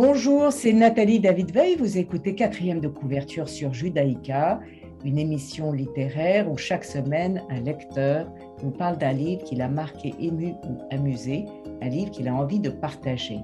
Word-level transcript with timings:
Bonjour, 0.00 0.52
c'est 0.52 0.72
Nathalie 0.72 1.18
David 1.18 1.50
Veil. 1.50 1.74
Vous 1.74 1.98
écoutez 1.98 2.36
quatrième 2.36 2.78
de 2.78 2.86
couverture 2.86 3.48
sur 3.48 3.74
Judaïka, 3.74 4.60
une 5.04 5.18
émission 5.18 5.72
littéraire 5.72 6.48
où 6.48 6.56
chaque 6.56 6.84
semaine 6.84 7.42
un 7.50 7.60
lecteur 7.60 8.32
nous 8.62 8.70
parle 8.70 8.96
d'un 8.98 9.12
livre 9.12 9.42
qui 9.42 9.56
l'a 9.56 9.68
marqué, 9.68 10.14
ému 10.20 10.54
ou 10.68 10.78
amusé, 10.92 11.46
un 11.82 11.88
livre 11.88 12.12
qu'il 12.12 12.28
a 12.28 12.34
envie 12.34 12.60
de 12.60 12.70
partager. 12.70 13.40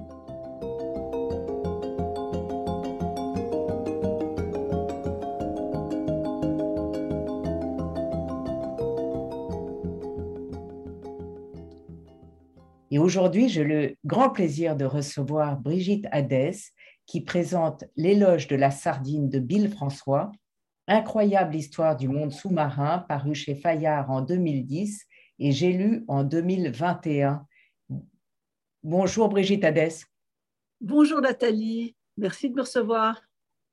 Aujourd'hui, 13.15 13.47
j'ai 13.47 13.63
le 13.63 13.95
grand 14.03 14.29
plaisir 14.29 14.75
de 14.75 14.83
recevoir 14.83 15.57
Brigitte 15.57 16.05
Hadès, 16.11 16.57
qui 17.05 17.21
présente 17.21 17.85
L'éloge 17.95 18.49
de 18.49 18.57
la 18.57 18.71
sardine 18.71 19.29
de 19.29 19.39
Bill 19.39 19.69
François, 19.69 20.33
incroyable 20.89 21.55
histoire 21.55 21.95
du 21.95 22.09
monde 22.09 22.33
sous-marin, 22.33 23.05
paru 23.07 23.33
chez 23.33 23.55
Fayard 23.55 24.11
en 24.11 24.21
2010 24.21 25.05
et 25.39 25.53
j'ai 25.53 25.71
lu 25.71 26.03
en 26.09 26.25
2021. 26.25 27.47
Bonjour 28.83 29.29
Brigitte 29.29 29.63
Hadès. 29.63 30.03
Bonjour 30.81 31.21
Nathalie, 31.21 31.95
merci 32.17 32.49
de 32.49 32.55
me 32.55 32.63
recevoir. 32.63 33.21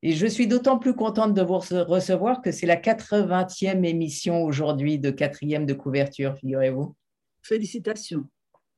Et 0.03 0.13
je 0.13 0.27
suis 0.29 0.47
d'autant 0.47 0.79
plus 0.79 0.95
contente 0.95 1.35
de 1.35 1.43
vous 1.43 1.59
recevoir 1.59 2.43
que 2.43 2.53
c'est 2.53 2.67
la 2.67 2.77
80e 2.77 3.85
émission 3.85 4.45
aujourd'hui 4.45 5.01
de 5.01 5.11
quatrième 5.11 5.67
de 5.67 5.75
couverture, 5.75 6.37
figurez-vous. 6.37 6.95
Félicitations. 7.43 8.29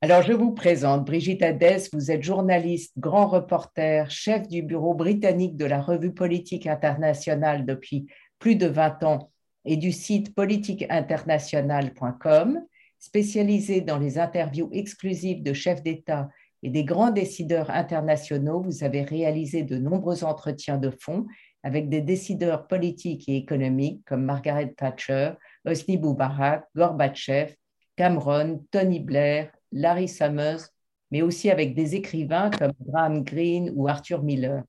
Alors, 0.05 0.21
je 0.21 0.35
vous 0.35 0.53
présente 0.53 1.07
Brigitte 1.07 1.43
Hadès. 1.43 1.89
Vous 1.95 2.11
êtes 2.11 2.23
journaliste, 2.23 2.93
grand 2.99 3.27
reporter, 3.27 4.11
chef 4.11 4.47
du 4.49 4.61
bureau 4.61 4.93
britannique 4.93 5.57
de 5.57 5.65
la 5.65 5.81
revue 5.81 6.13
politique 6.13 6.67
internationale 6.67 7.65
depuis 7.65 8.07
plus 8.39 8.55
de 8.55 8.67
20 8.67 9.03
ans 9.05 9.31
et 9.65 9.79
du 9.79 9.93
site 9.93 10.35
politiqueinternational.com, 10.35 12.61
spécialisé 12.99 13.81
dans 13.81 13.99
les 13.99 14.19
interviews 14.19 14.69
exclusives 14.73 15.43
de 15.43 15.55
chefs 15.55 15.83
d'État 15.83 16.29
et 16.63 16.69
des 16.69 16.85
grands 16.85 17.11
décideurs 17.11 17.71
internationaux. 17.71 18.61
Vous 18.61 18.85
avez 18.85 19.05
réalisé 19.05 19.63
de 19.63 19.79
nombreux 19.79 20.23
entretiens 20.23 20.77
de 20.77 20.91
fond 21.01 21.25
avec 21.63 21.89
des 21.89 22.03
décideurs 22.03 22.67
politiques 22.67 23.27
et 23.31 23.39
économiques 23.39 24.03
comme 24.05 24.27
Margaret 24.27 24.75
Thatcher, 24.77 25.31
Hosni 25.65 25.97
Moubarak, 25.97 26.67
Gorbatchev, 26.77 27.55
Cameron, 27.97 28.63
Tony 28.71 29.01
Blair, 29.01 29.51
Larry 29.75 30.09
Summers, 30.09 30.69
mais 31.11 31.21
aussi 31.21 31.51
avec 31.51 31.75
des 31.75 31.95
écrivains 31.95 32.51
comme 32.51 32.73
Graham 32.81 33.23
Greene 33.23 33.71
ou 33.75 33.89
Arthur 33.89 34.23
Miller. 34.23 34.63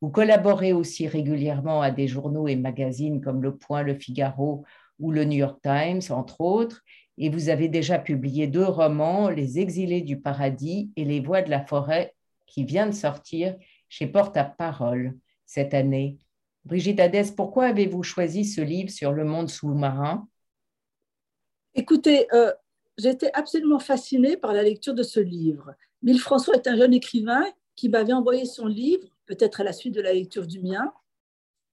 Vous 0.00 0.10
collaborez 0.10 0.72
aussi 0.72 1.08
régulièrement 1.08 1.82
à 1.82 1.90
des 1.90 2.06
journaux 2.06 2.46
et 2.46 2.56
magazines 2.56 3.20
comme 3.20 3.42
Le 3.42 3.56
Point, 3.56 3.82
Le 3.82 3.94
Figaro 3.94 4.64
ou 4.98 5.10
le 5.10 5.24
New 5.24 5.38
York 5.38 5.60
Times, 5.62 6.02
entre 6.10 6.40
autres, 6.40 6.82
et 7.18 7.28
vous 7.28 7.48
avez 7.48 7.68
déjà 7.68 7.98
publié 7.98 8.46
deux 8.46 8.64
romans, 8.64 9.28
Les 9.28 9.58
Exilés 9.58 10.02
du 10.02 10.20
Paradis 10.20 10.90
et 10.96 11.04
Les 11.04 11.20
Voix 11.20 11.42
de 11.42 11.50
la 11.50 11.64
Forêt, 11.64 12.14
qui 12.46 12.64
vient 12.64 12.86
de 12.86 12.92
sortir 12.92 13.56
chez 13.88 14.06
Porte-à-Parole 14.06 15.16
cette 15.46 15.74
année. 15.74 16.18
Brigitte 16.64 17.00
Hadès, 17.00 17.32
pourquoi 17.36 17.66
avez-vous 17.66 18.02
choisi 18.02 18.44
ce 18.44 18.60
livre 18.60 18.90
sur 18.90 19.12
le 19.12 19.24
monde 19.24 19.50
sous-marin? 19.50 20.28
Écoutez, 21.74 22.26
euh, 22.32 22.52
j'étais 22.98 23.30
absolument 23.34 23.78
fascinée 23.78 24.36
par 24.36 24.52
la 24.52 24.62
lecture 24.62 24.94
de 24.94 25.02
ce 25.02 25.20
livre. 25.20 25.74
Bill 26.02 26.18
François 26.18 26.54
est 26.54 26.66
un 26.66 26.76
jeune 26.76 26.94
écrivain 26.94 27.44
qui 27.76 27.88
m'avait 27.88 28.12
envoyé 28.12 28.44
son 28.44 28.66
livre, 28.66 29.08
peut-être 29.26 29.60
à 29.60 29.64
la 29.64 29.72
suite 29.72 29.94
de 29.94 30.00
la 30.00 30.12
lecture 30.12 30.46
du 30.46 30.60
mien. 30.60 30.92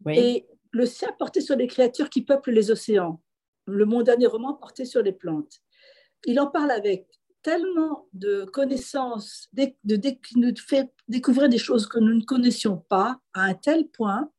Et 0.08 0.48
le 0.72 0.86
sien 0.86 1.10
portait 1.18 1.42
sur 1.42 1.56
les 1.56 1.68
créatures 1.68 2.10
qui 2.10 2.22
peuplent 2.22 2.52
les 2.52 2.72
océans. 2.72 3.22
Le 3.66 3.86
mon 3.86 4.02
dernier 4.02 4.28
roman 4.28 4.54
portait 4.54 4.86
sur 4.86 5.02
les 5.02 5.12
plantes. 5.12 5.60
Il 6.26 6.40
en 6.40 6.48
parle 6.48 6.72
avec 6.72 7.08
tellement 7.42 8.08
de 8.14 8.46
connaissances, 8.46 9.50
de, 9.54 9.74
nous 10.36 10.54
fait 10.58 10.92
découvrir 11.08 11.50
des 11.50 11.58
choses 11.58 11.88
que 11.88 12.00
nous 12.00 12.14
ne 12.14 12.24
connaissions 12.24 12.78
pas 12.78 13.20
à 13.34 13.44
un 13.44 13.54
tel 13.54 13.88
point 13.88 14.32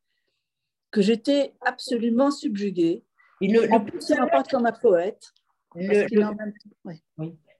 que 0.91 1.01
j'étais 1.01 1.55
absolument 1.61 2.31
subjuguée. 2.31 3.03
Il 3.39 3.53
le, 3.53 3.71
en 3.71 3.79
plus, 3.81 4.09
il 4.09 4.15
parle 4.15 4.43
comme 4.49 4.65
un 4.65 4.71
poète. 4.71 5.33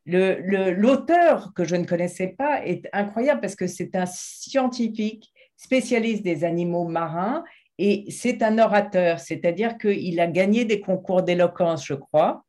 L'auteur 0.06 1.54
que 1.56 1.64
je 1.64 1.76
ne 1.76 1.86
connaissais 1.86 2.30
pas 2.30 2.66
est 2.66 2.88
incroyable 2.94 3.42
parce 3.42 3.56
que 3.56 3.68
c'est 3.68 3.96
un 3.96 4.06
scientifique 4.06 5.32
spécialiste 5.58 6.24
des 6.24 6.44
animaux 6.44 6.86
marins 6.86 7.44
et 7.78 8.06
c'est 8.10 8.44
un 8.44 8.58
orateur, 8.60 9.20
c'est-à-dire 9.20 9.78
qu'il 9.78 10.20
a 10.20 10.28
gagné 10.28 10.66
des 10.66 10.82
concours 10.82 11.24
d'éloquence, 11.24 11.86
je 11.86 11.94
crois. 11.94 12.46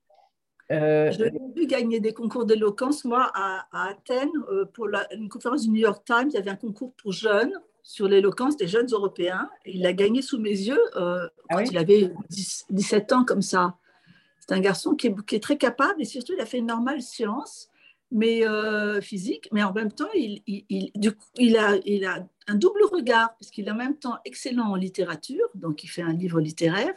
Euh, 0.70 1.10
je 1.10 1.24
l'ai 1.24 1.38
vu 1.54 1.66
gagner 1.66 2.00
des 2.00 2.12
concours 2.12 2.46
d'éloquence, 2.46 3.04
moi, 3.04 3.30
à, 3.34 3.66
Athènes, 3.72 4.30
euh, 4.50 4.64
pour 4.66 4.88
une 5.14 5.28
conférence 5.28 5.62
du 5.62 5.70
New 5.70 5.80
York 5.80 6.04
Times, 6.04 6.28
il 6.28 6.34
y 6.34 6.38
avait 6.38 6.50
un 6.50 6.56
concours 6.56 6.92
pour 7.02 7.12
jeunes 7.12 7.52
sur 7.82 8.08
l'éloquence 8.08 8.56
des 8.56 8.68
jeunes 8.68 8.88
Européens. 8.90 9.50
Et 9.64 9.76
il 9.76 9.82
l'a 9.82 9.92
gagné 9.92 10.22
sous 10.22 10.38
mes 10.38 10.50
yeux 10.50 10.80
euh, 10.96 11.28
ah 11.48 11.56
quand 11.56 11.60
il 11.60 11.76
avait 11.76 12.12
17 12.70 13.12
ans, 13.12 13.24
comme 13.24 13.42
ça. 13.42 13.76
C'est 14.42 14.54
un 14.54 14.60
garçon 14.60 14.96
qui 14.96 15.06
est, 15.06 15.42
très 15.42 15.56
capable 15.56 16.02
et 16.02 16.04
surtout, 16.04 16.32
il 16.36 16.40
a 16.40 16.46
fait 16.46 16.58
une 16.58 16.66
normale 16.66 17.00
science, 17.00 17.70
mais 18.10 18.44
euh, 18.44 19.00
physique, 19.00 19.48
mais 19.52 19.62
en 19.62 19.72
même 19.72 19.92
temps, 19.92 20.10
il, 20.14 20.42
il, 20.46 21.56
a, 21.56 21.76
il 21.84 22.04
a 22.04 22.26
un 22.48 22.54
double 22.56 22.82
regard, 22.90 23.36
parce 23.38 23.52
qu'il 23.52 23.68
est 23.68 23.70
en 23.70 23.76
même 23.76 23.96
temps 23.96 24.16
excellent 24.24 24.70
en 24.70 24.74
littérature, 24.74 25.46
donc 25.54 25.84
il 25.84 25.86
fait 25.86 26.02
un 26.02 26.12
livre 26.12 26.40
littéraire, 26.40 26.94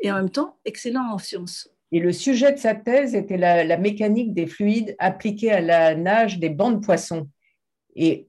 et 0.00 0.12
en 0.12 0.16
même 0.16 0.30
temps 0.30 0.56
excellent 0.64 1.12
en 1.12 1.18
sciences. 1.18 1.68
Et 1.90 1.98
le 1.98 2.12
sujet 2.12 2.52
de 2.52 2.58
sa 2.58 2.74
thèse 2.74 3.14
était 3.14 3.36
la, 3.36 3.76
mécanique 3.76 4.32
des 4.32 4.46
fluides 4.46 4.94
appliqués 4.98 5.50
à 5.50 5.60
la 5.60 5.94
nage 5.94 6.38
des 6.38 6.48
bancs 6.48 6.80
de 6.80 6.84
poissons. 6.84 7.28
Et 7.96 8.28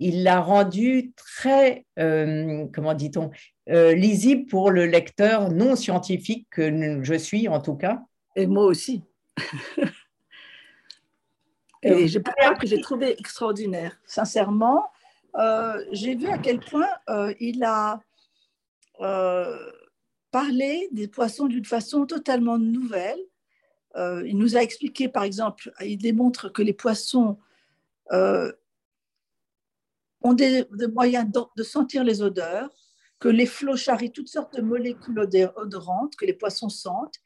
il 0.00 0.22
l'a 0.24 0.40
rendu 0.40 1.12
très, 1.14 1.86
euh, 1.98 2.66
comment 2.74 2.94
dit-on, 2.94 3.30
euh, 3.70 3.92
lisible 3.92 4.46
pour 4.46 4.70
le 4.70 4.86
lecteur 4.86 5.50
non 5.50 5.76
scientifique 5.76 6.46
que 6.50 7.02
je 7.02 7.14
suis 7.14 7.48
en 7.48 7.60
tout 7.60 7.74
cas. 7.74 8.02
Et 8.34 8.46
moi 8.46 8.64
aussi. 8.64 9.02
Et 11.82 12.08
je 12.08 12.18
crois 12.18 12.54
que 12.54 12.66
j'ai 12.66 12.80
trouvé 12.80 13.14
extraordinaire. 13.20 14.00
Sincèrement, 14.06 14.90
euh, 15.36 15.84
j'ai 15.92 16.14
vu 16.14 16.28
à 16.28 16.38
quel 16.38 16.60
point 16.60 16.88
euh, 17.10 17.34
il 17.40 17.62
a 17.62 18.00
parlé 20.32 20.88
des 20.90 21.06
poissons 21.06 21.46
d'une 21.46 21.64
façon 21.64 22.04
totalement 22.04 22.58
nouvelle. 22.58 23.20
il 23.96 24.36
nous 24.36 24.56
a 24.56 24.60
expliqué, 24.60 25.08
par 25.08 25.22
exemple, 25.22 25.70
il 25.80 25.98
démontre 25.98 26.48
que 26.52 26.62
les 26.62 26.72
poissons 26.72 27.38
ont 28.10 28.52
des, 30.32 30.64
des 30.72 30.88
moyens 30.88 31.30
de 31.54 31.62
sentir 31.62 32.02
les 32.02 32.22
odeurs, 32.22 32.70
que 33.18 33.28
les 33.28 33.46
flots 33.46 33.76
charrient 33.76 34.12
toutes 34.12 34.28
sortes 34.28 34.54
de 34.56 34.62
molécules 34.62 35.18
odorantes 35.56 36.14
que 36.16 36.24
les 36.24 36.34
poissons 36.34 36.68
sentent 36.68 37.18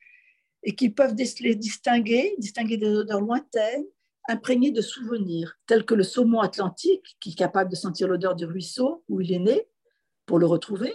et 0.63 0.75
qu'ils 0.75 0.95
peuvent 0.95 1.15
les 1.41 1.55
distinguer, 1.55 2.35
distinguer 2.39 2.77
des 2.77 2.89
odeurs 2.89 3.21
lointaines, 3.21 3.85
imprégnées 4.29 4.71
de 4.71 4.81
souvenirs, 4.81 5.59
tels 5.67 5.85
que 5.85 5.95
le 5.95 6.05
saumon 6.05 6.41
atlantique, 6.41 7.17
qui 7.21 7.31
est 7.31 7.35
capable 7.39 7.71
de 7.71 7.77
sentir 7.77 8.07
l'odeur 8.07 8.37
du 8.37 8.45
ruisseau 8.45 9.05
où 9.09 9.21
il 9.21 9.33
est 9.33 9.41
né 9.41 9.69
pour 10.27 10.39
le 10.39 10.47
retrouver. 10.47 10.95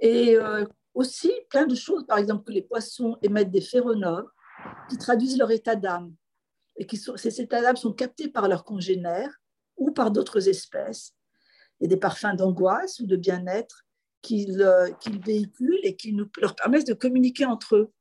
Et 0.00 0.36
euh, 0.36 0.64
aussi 0.94 1.32
plein 1.48 1.66
de 1.66 1.76
choses, 1.76 2.04
par 2.06 2.18
exemple 2.18 2.44
que 2.44 2.52
les 2.52 2.62
poissons 2.62 3.16
émettent 3.22 3.52
des 3.52 3.60
phéromones 3.60 4.26
qui 4.90 4.98
traduisent 4.98 5.38
leur 5.38 5.50
état 5.52 5.76
d'âme. 5.76 6.14
Et 6.76 6.86
qui 6.86 6.96
ces 6.96 7.40
états 7.40 7.62
d'âme 7.62 7.76
sont 7.76 7.92
captés 7.92 8.28
par 8.28 8.48
leurs 8.48 8.64
congénères 8.64 9.40
ou 9.76 9.92
par 9.92 10.10
d'autres 10.10 10.48
espèces 10.48 11.14
et 11.82 11.88
des 11.88 11.96
parfums 11.98 12.34
d'angoisse 12.36 13.00
ou 13.00 13.06
de 13.06 13.16
bien-être 13.16 13.84
qu'ils 14.22 14.62
euh, 14.62 14.88
véhiculent 15.26 15.80
et 15.82 15.96
qui 15.96 16.14
nous, 16.14 16.28
leur 16.40 16.54
permettent 16.54 16.86
de 16.86 16.94
communiquer 16.94 17.44
entre 17.44 17.76
eux. 17.76 17.92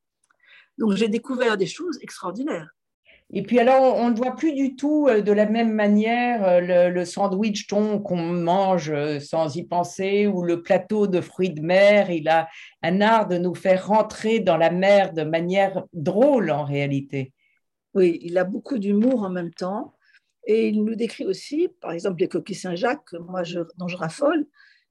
Donc 0.78 0.94
j'ai 0.94 1.10
découvert 1.10 1.58
des 1.58 1.66
choses 1.66 1.98
extraordinaires. 2.02 2.70
Et 3.34 3.44
puis 3.44 3.60
alors, 3.60 3.96
on 3.96 4.10
ne 4.10 4.16
voit 4.16 4.36
plus 4.36 4.54
du 4.54 4.76
tout 4.76 5.08
euh, 5.10 5.22
de 5.22 5.32
la 5.32 5.48
même 5.48 5.74
manière 5.74 6.44
euh, 6.44 6.90
le, 6.90 7.06
sandwich 7.06 7.68
thon 7.68 8.00
qu'on 8.00 8.22
mange 8.22 8.94
sans 9.20 9.56
y 9.56 9.64
penser 9.64 10.28
ou 10.28 10.44
le 10.44 10.62
plateau 10.62 11.08
de 11.08 11.20
fruits 11.20 11.50
de 11.50 11.62
mer. 11.62 12.12
Il 12.12 12.30
a 12.30 12.48
un 12.84 13.02
art 13.02 13.28
de 13.28 13.38
nous 13.38 13.56
faire 13.56 13.88
rentrer 13.88 14.40
dans 14.42 14.58
la 14.58 14.70
mer 14.70 15.14
de 15.14 15.24
manière 15.24 15.86
drôle 15.92 16.52
en 16.52 16.66
réalité. 16.66 17.34
Oui, 17.94 18.20
il 18.22 18.38
a 18.38 18.44
beaucoup 18.44 18.78
d'humour 18.78 19.24
en 19.24 19.30
même 19.30 19.54
temps. 19.54 19.96
Et 20.46 20.70
il 20.70 20.84
nous 20.84 20.96
décrit 20.96 21.26
aussi, 21.26 21.70
par 21.82 21.92
exemple, 21.92 22.20
les 22.20 22.28
coquilles 22.28 22.56
Saint-Jacques, 22.56 23.14
dont 23.14 23.88
je 23.88 23.98
raffole, 23.98 24.48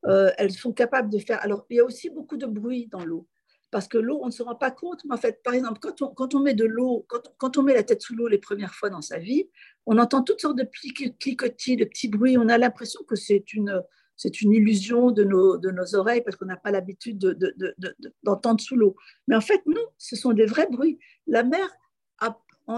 Euh, 0.07 0.31
elles 0.39 0.53
sont 0.53 0.73
capables 0.73 1.11
de 1.11 1.19
faire. 1.19 1.43
Alors, 1.43 1.67
il 1.69 1.77
y 1.77 1.81
a 1.81 1.85
aussi 1.85 2.11
beaucoup 2.11 2.37
de 2.37 2.47
bruit 2.47 2.89
dans 2.91 3.05
l'eau. 3.05 3.27
Parce 3.71 3.87
que 3.87 3.99
l'eau, 3.99 4.19
on 4.23 4.27
ne 4.27 4.33
se 4.33 4.43
rend 4.43 4.57
pas 4.57 4.71
compte. 4.71 5.05
Mais 5.05 5.15
en 5.15 5.19
fait, 5.19 5.43
par 5.43 5.55
exemple, 5.55 5.79
quand 5.79 6.35
on, 6.35 6.41
met 6.41 6.55
de 6.55 6.65
l'eau, 6.65 7.07
quand, 7.39 7.57
on 7.57 7.63
met 7.63 7.75
la 7.75 7.85
tête 7.85 8.03
sous 8.03 8.17
l'eau 8.17 8.27
les 8.27 8.39
premières 8.39 8.75
fois 8.75 8.91
dans 8.91 9.03
sa 9.03 9.19
vie, 9.19 9.49
on 9.87 9.99
entend 9.99 10.23
toutes 10.23 10.41
sortes 10.41 10.59
de 10.59 10.65
cliquetis, 10.65 11.77
de 11.77 11.85
petits 11.85 12.09
bruits. 12.09 12.37
On 12.37 12.49
a 12.49 12.59
l'impression 12.59 13.01
que 13.05 13.15
c'est 13.15 13.53
une, 13.53 13.81
c'est 14.17 14.41
une 14.41 14.53
illusion 14.53 15.13
de 15.13 15.23
nos, 15.23 15.57
de 15.57 15.71
nos 15.71 15.95
oreilles 15.95 16.23
parce 16.23 16.37
qu'on 16.37 16.47
n'a 16.47 16.57
pas 16.57 16.73
l'habitude 16.73 17.19
d'entendre 17.19 18.57
de, 18.57 18.63
de, 18.63 18.63
sous 18.63 18.77
l'eau. 18.77 18.97
Mais 19.29 19.37
en 19.37 19.41
fait, 19.41 19.63
non, 19.67 19.87
ce 19.99 20.17
sont 20.17 20.33
des 20.33 20.47
vrais 20.47 20.67
bruits. 20.67 20.99
La 21.29 21.45
mer, 21.45 21.69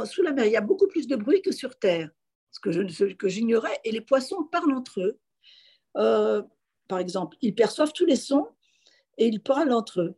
sous 0.04 0.22
la 0.22 0.32
mer, 0.32 0.44
il 0.44 0.52
y 0.52 0.56
a 0.56 0.60
beaucoup 0.60 0.88
plus 0.88 1.06
de 1.06 1.16
bruit 1.16 1.40
que 1.40 1.52
sur 1.52 1.78
Terre, 1.78 2.10
ce 2.52 2.60
que, 2.60 2.70
je, 2.70 3.04
que 3.14 3.28
j'ignorais. 3.28 3.78
Et 3.84 3.90
les 3.90 4.00
poissons 4.00 4.44
parlent 4.44 4.74
entre 4.74 5.00
eux. 5.00 5.18
Euh, 5.96 6.42
par 6.88 6.98
exemple, 6.98 7.36
ils 7.40 7.54
perçoivent 7.54 7.92
tous 7.92 8.06
les 8.06 8.16
sons 8.16 8.48
et 9.18 9.26
ils 9.26 9.42
parlent 9.42 9.72
entre 9.72 10.02
eux. 10.02 10.14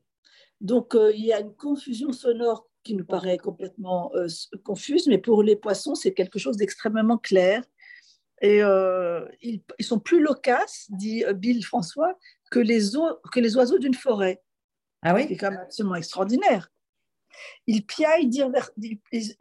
Donc, 0.60 0.94
euh, 0.94 1.12
il 1.14 1.24
y 1.24 1.32
a 1.32 1.40
une 1.40 1.54
confusion 1.54 2.12
sonore 2.12 2.68
qui 2.82 2.94
nous 2.94 3.04
paraît 3.04 3.38
complètement 3.38 4.12
euh, 4.14 4.26
confuse, 4.62 5.06
mais 5.06 5.18
pour 5.18 5.42
les 5.42 5.56
poissons, 5.56 5.94
c'est 5.94 6.12
quelque 6.12 6.38
chose 6.38 6.56
d'extrêmement 6.56 7.18
clair. 7.18 7.62
Et 8.42 8.58
ils, 9.40 9.62
sont 9.80 9.98
plus 9.98 10.20
loquaces, 10.20 10.86
dit 10.90 11.24
Bill 11.34 11.64
François, 11.64 12.18
que 12.50 12.58
les, 12.58 12.80
que 13.32 13.40
les 13.40 13.56
oiseaux 13.56 13.78
d'une 13.78 13.94
forêt. 13.94 14.42
Ah 15.00 15.14
oui? 15.14 15.24
C'est 15.28 15.36
quand 15.36 15.50
même 15.50 15.60
absolument 15.60 15.94
extraordinaire. 15.94 16.70
Ils 17.66 17.86
piaillent, 17.86 18.30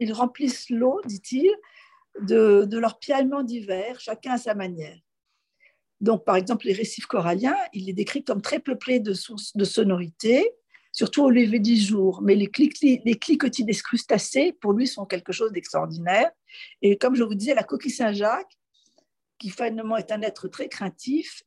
ils, 0.00 0.12
remplissent 0.12 0.70
l'eau, 0.70 1.00
dit-il, 1.04 1.50
de, 2.20 2.64
de 2.64 2.78
leur 2.78 2.98
piaillement 2.98 3.42
d'hiver, 3.42 4.00
chacun 4.00 4.32
à 4.32 4.38
sa 4.38 4.54
manière. 4.54 4.98
Donc, 6.00 6.24
par 6.24 6.36
exemple, 6.36 6.66
les 6.66 6.72
récifs 6.72 7.06
coralliens, 7.06 7.56
il 7.72 7.86
les 7.86 7.92
décrit 7.92 8.24
comme 8.24 8.42
très 8.42 8.58
peuplés 8.58 9.00
de 9.00 9.14
sources 9.14 9.56
de 9.56 9.64
sonorités, 9.64 10.52
surtout 10.92 11.22
au 11.22 11.30
lever 11.30 11.60
du 11.60 11.76
jour. 11.76 12.20
Mais 12.22 12.34
les, 12.34 12.50
les 12.82 13.18
cliquetis 13.18 13.64
des 13.64 13.74
crustacés, 13.74 14.52
pour 14.60 14.72
lui, 14.72 14.86
sont 14.86 15.06
quelque 15.06 15.32
chose 15.32 15.52
d'extraordinaire. 15.52 16.30
Et 16.82 16.98
comme 16.98 17.14
je 17.14 17.24
vous 17.24 17.34
disais, 17.34 17.54
la 17.54 17.62
coquille 17.62 17.90
Saint-Jacques, 17.90 18.58
qui 19.38 19.50
finalement 19.50 19.96
est 19.96 20.12
un 20.12 20.22
être 20.22 20.48
très 20.48 20.68
craintif 20.68 21.42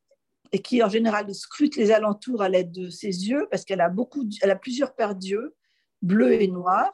et 0.51 0.59
qui 0.59 0.81
en 0.81 0.89
général 0.89 1.33
scrute 1.35 1.75
les 1.75 1.91
alentours 1.91 2.41
à 2.41 2.49
l'aide 2.49 2.71
de 2.71 2.89
ses 2.89 3.29
yeux, 3.29 3.47
parce 3.51 3.63
qu'elle 3.63 3.81
a, 3.81 3.91
a 3.91 4.55
plusieurs 4.55 4.95
paires 4.95 5.15
d'yeux, 5.15 5.55
bleus 6.01 6.41
et 6.41 6.47
noirs, 6.47 6.93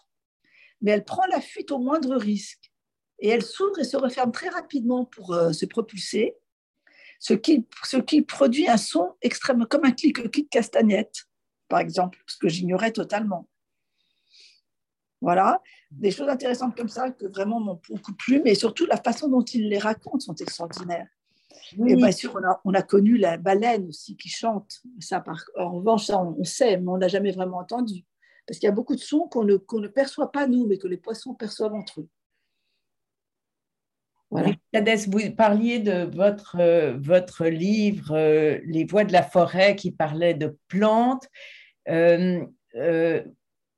mais 0.82 0.92
elle 0.92 1.06
prend 1.06 1.26
la 1.28 1.40
fuite 1.40 1.72
au 1.72 1.78
moindre 1.80 2.16
risque. 2.16 2.73
Et 3.24 3.30
elle 3.30 3.42
s'ouvre 3.42 3.80
et 3.80 3.86
se 3.86 3.96
referme 3.96 4.34
très 4.34 4.50
rapidement 4.50 5.06
pour 5.06 5.34
euh, 5.34 5.54
se 5.54 5.66
propulser 5.66 6.36
ce 7.20 7.34
qui, 7.34 7.66
ce 7.86 7.96
qui 7.96 8.22
produit 8.22 8.68
un 8.68 8.76
son 8.76 9.14
extrême, 9.22 9.66
comme 9.66 9.86
un 9.86 9.92
clic-clic 9.92 10.50
castagnette, 10.50 11.24
par 11.70 11.80
exemple, 11.80 12.22
ce 12.28 12.36
que 12.38 12.50
j'ignorais 12.50 12.92
totalement. 12.92 13.48
Voilà, 15.22 15.62
des 15.90 16.12
choses 16.12 16.28
intéressantes 16.28 16.76
comme 16.76 16.90
ça 16.90 17.12
que 17.12 17.26
vraiment 17.26 17.62
m'ont 17.62 17.80
beaucoup 17.90 18.14
plu, 18.14 18.42
mais 18.44 18.56
surtout 18.56 18.86
la 18.86 18.98
façon 18.98 19.30
dont 19.30 19.42
il 19.42 19.70
les 19.70 19.80
raconte 19.80 20.22
sont 20.22 20.36
extraordinaires. 20.36 21.08
Et 21.88 21.96
bien 21.96 22.12
sûr, 22.12 22.36
on 22.36 22.46
a, 22.46 22.62
on 22.66 22.74
a, 22.74 22.82
connu 22.82 23.18
la 23.18 23.38
baleine 23.38 23.88
aussi 23.88 24.18
qui 24.18 24.28
chante. 24.28 24.82
Ça, 25.00 25.22
par, 25.22 25.46
en 25.58 25.78
revanche, 25.78 26.08
ça, 26.08 26.20
on, 26.22 26.44
sait, 26.44 26.76
mais 26.76 26.90
on 26.90 26.98
n'a 26.98 27.08
jamais 27.08 27.32
vraiment 27.32 27.60
entendu. 27.60 28.04
Parce 28.46 28.60
qu'il 28.60 28.68
y 28.68 28.70
a 28.70 28.76
beaucoup 28.76 28.96
de 28.96 29.00
sons 29.00 29.30
qu'on 29.30 29.46
ne, 29.46 29.56
qu'on 29.56 29.80
ne 29.80 29.88
perçoit 29.88 30.30
pas 30.30 30.46
nous, 30.46 30.68
mais 30.68 30.78
que 30.78 30.90
les 30.90 30.98
poissons 30.98 31.34
perçoivent 31.34 31.74
entre 31.74 32.02
eux. 32.02 32.10
Voilà. 34.34 34.56
vous 35.08 35.36
parliez 35.36 35.78
de 35.78 36.10
votre, 36.16 36.58
euh, 36.60 36.98
votre 37.00 37.46
livre 37.46 38.16
euh, 38.16 38.60
Les 38.66 38.84
voix 38.84 39.04
de 39.04 39.14
la 39.14 39.22
forêt 39.22 39.76
qui 39.76 39.92
parlait 39.92 40.34
de 40.34 40.58
plantes. 40.68 41.28
Euh, 41.88 42.44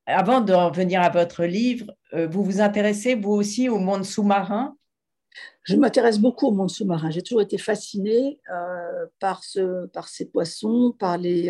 avant 0.05 0.39
de 0.39 0.53
revenir 0.53 1.01
à 1.01 1.09
votre 1.09 1.43
livre, 1.43 1.91
vous 2.13 2.43
vous 2.43 2.61
intéressez 2.61 3.15
vous 3.15 3.31
aussi 3.31 3.67
au 3.67 3.79
monde 3.79 4.05
sous-marin? 4.05 4.77
Je 5.63 5.75
m'intéresse 5.75 6.19
beaucoup 6.19 6.47
au 6.47 6.51
monde 6.51 6.69
sous-marin. 6.69 7.09
J'ai 7.09 7.23
toujours 7.23 7.41
été 7.41 7.57
fascinée 7.57 8.39
par, 9.19 9.43
ce, 9.43 9.87
par 9.87 10.07
ces 10.07 10.29
poissons, 10.29 10.95
par 10.97 11.17
les. 11.17 11.47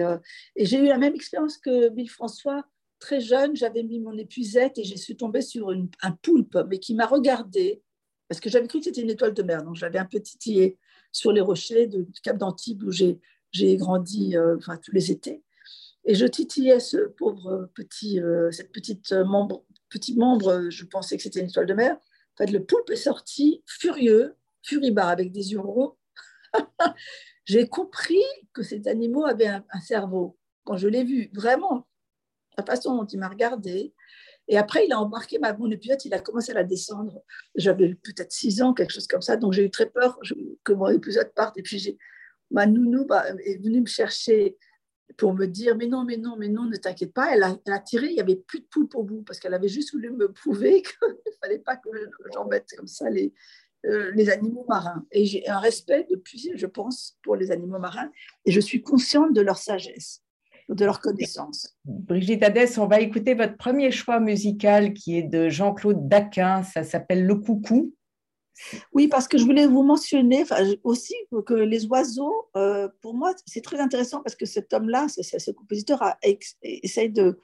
Et 0.56 0.66
j'ai 0.66 0.80
eu 0.80 0.88
la 0.88 0.98
même 0.98 1.14
expérience 1.14 1.58
que 1.58 1.90
Bill 1.90 2.10
François. 2.10 2.64
Très 2.98 3.20
jeune, 3.20 3.58
j'avais 3.58 3.84
mis 3.84 4.00
mon 4.00 4.18
épuisette 4.18 4.78
et 4.78 4.86
j'ai 4.86 4.98
suis 4.98 5.18
tombée 5.18 5.42
sur 5.42 5.72
une, 5.72 5.90
un 6.02 6.14
poulpe, 6.14 6.58
mais 6.70 6.80
qui 6.80 6.96
m'a 6.96 7.06
regardée 7.06 7.84
parce 8.28 8.40
que 8.40 8.50
j'avais 8.50 8.68
cru 8.68 8.80
que 8.80 8.86
c'était 8.86 9.02
une 9.02 9.10
étoile 9.10 9.34
de 9.34 9.44
mer. 9.44 9.64
Donc, 9.64 9.76
j'avais 9.76 10.00
un 10.00 10.06
peu 10.06 10.20
titillé 10.20 10.78
sur 11.12 11.32
les 11.32 11.42
rochers 11.42 11.88
du 11.88 12.06
Cap 12.24 12.38
d'Antibes 12.38 12.84
où 12.84 12.92
j'ai, 12.92 13.20
grandi 13.78 14.36
euh, 14.36 14.58
enfin, 14.58 14.78
tous 14.78 14.92
les 14.92 15.12
étés. 15.12 15.44
Et 16.06 16.16
je 16.16 16.26
titillais 16.26 16.80
ce 16.80 16.98
pauvre 16.98 17.70
petit, 17.74 18.22
euh, 18.22 18.52
cette 18.52 18.72
petite 18.72 19.12
membre, 19.12 19.64
petit 19.90 20.16
membre, 20.16 20.70
je 20.70 20.86
pensais 20.86 21.18
que 21.18 21.24
c'était 21.24 21.40
une 21.40 21.48
étoile 21.48 21.66
de 21.66 21.74
mer. 21.74 21.96
En 21.96 22.38
fait, 22.38 22.52
le 22.52 22.64
poulpe 22.64 22.90
est 22.90 22.96
sorti 22.96 23.64
furieux, 23.66 24.36
furibard, 24.64 25.10
avec 25.10 25.32
des 25.32 25.54
yeux 25.54 25.60
ronds. 25.60 25.96
j'ai 27.46 27.68
compris 27.68 28.24
que 28.54 28.62
ces 28.62 28.88
animaux 28.88 29.26
avaient 29.26 29.48
un, 29.48 29.64
un 29.72 29.80
cerveau. 29.80 30.38
Quand 30.64 30.78
je 30.78 30.88
l'ai 30.88 31.04
vu, 31.04 31.30
vraiment, 31.34 31.88
la 32.58 32.64
façon 32.64 32.96
dont 32.96 33.06
il 33.06 33.20
m'a 33.20 33.30
regardé, 33.30 33.94
et 34.48 34.58
après, 34.58 34.86
il 34.86 34.94
a 34.94 35.00
embarqué 35.00 35.40
ma, 35.40 35.54
mon 35.54 35.70
épuisette, 35.72 36.06
il 36.06 36.14
a 36.14 36.20
commencé 36.20 36.52
à 36.52 36.56
la 36.56 36.64
descendre. 36.64 37.24
J'avais 37.56 37.96
peut-être 37.96 38.32
six 38.32 38.62
ans, 38.62 38.74
quelque 38.74 38.94
chose 38.94 39.08
comme 39.08 39.22
ça. 39.22 39.38
Donc, 39.38 39.54
j'ai 39.54 39.64
eu 39.64 39.72
très 39.72 39.90
peur 39.90 40.20
que 40.64 40.74
mon 40.74 40.90
épuisette 40.90 41.34
parte. 41.34 41.58
Et 41.58 41.64
puis, 41.64 41.98
ma 42.52 42.68
nounou 42.68 43.06
bah, 43.06 43.26
est 43.44 43.58
venue 43.64 43.82
me 43.82 43.88
chercher 43.88 44.58
pour 45.18 45.34
me 45.34 45.48
dire 45.48 45.76
Mais 45.76 45.88
non, 45.88 46.04
mais 46.04 46.18
non, 46.18 46.36
mais 46.38 46.48
non, 46.48 46.66
ne 46.66 46.76
t'inquiète 46.76 47.14
pas. 47.14 47.34
Elle 47.34 47.44
a, 47.44 47.80
tiré, 47.80 48.08
il 48.08 48.14
n'y 48.14 48.22
avait 48.22 48.36
plus 48.36 48.60
de 48.60 48.66
poulpe 48.66 48.94
au 48.96 49.04
bout 49.04 49.24
parce 49.24 49.40
qu'elle 49.40 49.54
avait 49.54 49.68
juste 49.68 49.94
voulu 49.94 50.12
me 50.12 50.32
prouver 50.32 50.82
qu'il 50.84 51.08
ne 51.10 51.32
fallait 51.42 51.60
pas 51.60 51.78
que 51.78 51.90
j'embête 52.34 52.70
comme 52.78 52.88
ça 52.88 53.10
les, 53.10 53.34
euh, 53.88 54.12
les 54.14 54.30
animaux 54.30 54.66
marins. 54.70 55.06
Et 55.12 55.26
j'ai 55.26 55.48
un 55.50 55.60
respect 55.60 56.06
depuis, 56.12 56.52
je 56.54 56.68
pense, 56.68 57.18
pour 57.24 57.36
les 57.36 57.50
animaux 57.50 57.80
marins. 57.80 58.12
Et 58.46 58.52
je 58.52 58.60
suis 58.60 58.84
consciente 58.84 59.34
de 59.34 59.42
leur 59.42 59.58
sagesse 59.58 60.22
de 60.70 60.86
leur 60.86 61.00
connaissance. 61.00 61.76
Brigitte 61.86 62.44
Hadès, 62.44 62.80
on 62.80 62.88
va 62.88 63.00
écouter 63.00 63.34
votre 63.34 63.58
premier 63.58 63.92
choix 63.92 64.20
musical 64.20 64.94
qui 64.94 65.18
est 65.18 65.24
de 65.24 65.50
Jean-Claude 65.50 66.08
Daquin, 66.08 66.64
ça 66.64 66.84
s'appelle 66.84 67.26
Le 67.26 67.36
Coucou. 67.36 67.94
Oui, 68.94 69.08
parce 69.08 69.28
que 69.28 69.38
je 69.38 69.44
voulais 69.44 69.68
vous 69.68 69.84
mentionner 69.84 70.46
aussi 70.84 71.16
que 71.46 71.54
les 71.54 71.86
oiseaux, 71.88 72.48
euh, 72.56 72.88
pour 73.02 73.14
moi, 73.14 73.34
c'est 73.46 73.62
très 73.62 73.80
intéressant 73.80 74.22
parce 74.22 74.36
que 74.36 74.46
cet 74.46 74.74
homme-là, 74.74 75.08
ce 75.10 75.52
compositeur, 75.52 76.02
a, 76.02 76.18
essaye 76.62 77.10
de, 77.10 77.38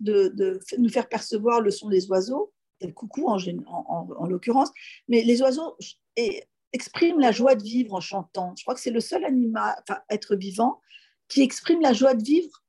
de, 0.00 0.60
nous 0.78 0.90
faire 0.90 1.08
percevoir 1.08 1.60
le 1.60 1.70
son 1.70 1.88
des 1.88 2.08
oiseaux, 2.10 2.52
le 2.82 2.92
coucou 2.92 3.26
en, 3.28 3.38
en, 3.66 4.08
en 4.16 4.26
l'occurrence, 4.26 4.70
mais 5.08 5.22
les 5.22 5.40
oiseaux 5.40 5.76
expriment 6.72 7.20
la 7.20 7.32
joie 7.32 7.54
de 7.54 7.62
vivre 7.62 7.94
en 7.94 8.00
chantant. 8.00 8.54
Je 8.56 8.62
crois 8.62 8.74
que 8.74 8.80
c'est 8.80 8.90
le 8.90 9.00
seul 9.00 9.24
animal, 9.24 9.74
enfin, 9.82 10.00
être 10.10 10.36
vivant 10.36 10.80
qui 11.28 11.42
exprime 11.42 11.80
la 11.80 11.92
joie 11.92 12.14
de 12.14 12.22
vivre 12.22 12.59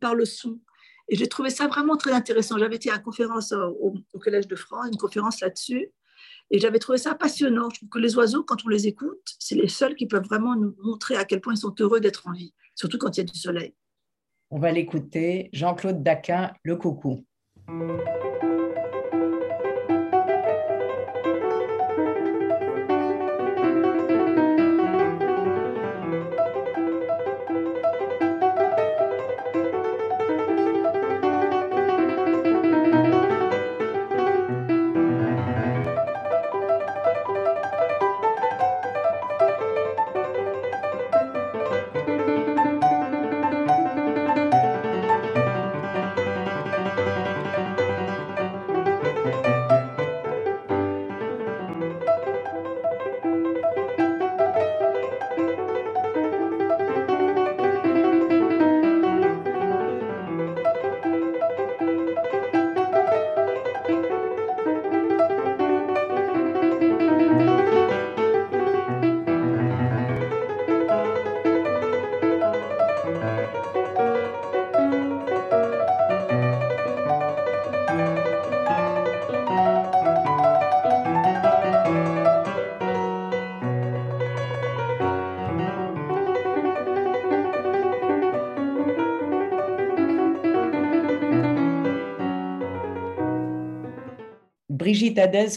par, 0.00 0.14
le 0.14 0.24
son. 0.24 0.60
Et 1.08 1.16
j'ai 1.16 1.26
trouvé 1.28 1.50
ça 1.50 1.66
vraiment 1.66 1.96
très 1.96 2.12
intéressant. 2.12 2.58
J'avais 2.58 2.76
été 2.76 2.90
à 2.90 2.96
une 2.96 3.02
conférence 3.02 3.52
au, 3.52 3.94
Collège 4.20 4.46
de 4.46 4.56
France, 4.56 4.88
une 4.92 4.98
conférence 4.98 5.40
là-dessus, 5.40 5.90
et 6.50 6.58
j'avais 6.58 6.78
trouvé 6.78 6.98
ça 6.98 7.14
passionnant. 7.14 7.68
Je 7.70 7.80
trouve 7.80 7.88
que 7.88 7.98
les 7.98 8.16
oiseaux, 8.16 8.44
quand 8.44 8.64
on 8.64 8.68
les 8.68 8.86
écoute, 8.86 9.20
c'est 9.38 9.54
les 9.54 9.68
seuls 9.68 9.94
qui 9.94 10.06
peuvent 10.06 10.24
vraiment 10.24 10.56
nous 10.56 10.74
montrer 10.82 11.16
à 11.16 11.24
quel 11.24 11.40
point 11.40 11.54
ils 11.54 11.58
sont 11.58 11.74
heureux 11.80 12.00
d'être 12.00 12.26
en 12.26 12.32
vie, 12.32 12.54
surtout 12.74 12.98
quand 12.98 13.16
il 13.16 13.20
y 13.20 13.22
a 13.22 13.24
du 13.24 13.38
soleil. 13.38 13.74
On 14.50 14.58
va 14.58 14.72
l'écouter. 14.72 15.48
Jean-Claude 15.52 16.02
Daquin, 16.02 16.52
Le 16.64 16.76
Coucou. 16.76 17.24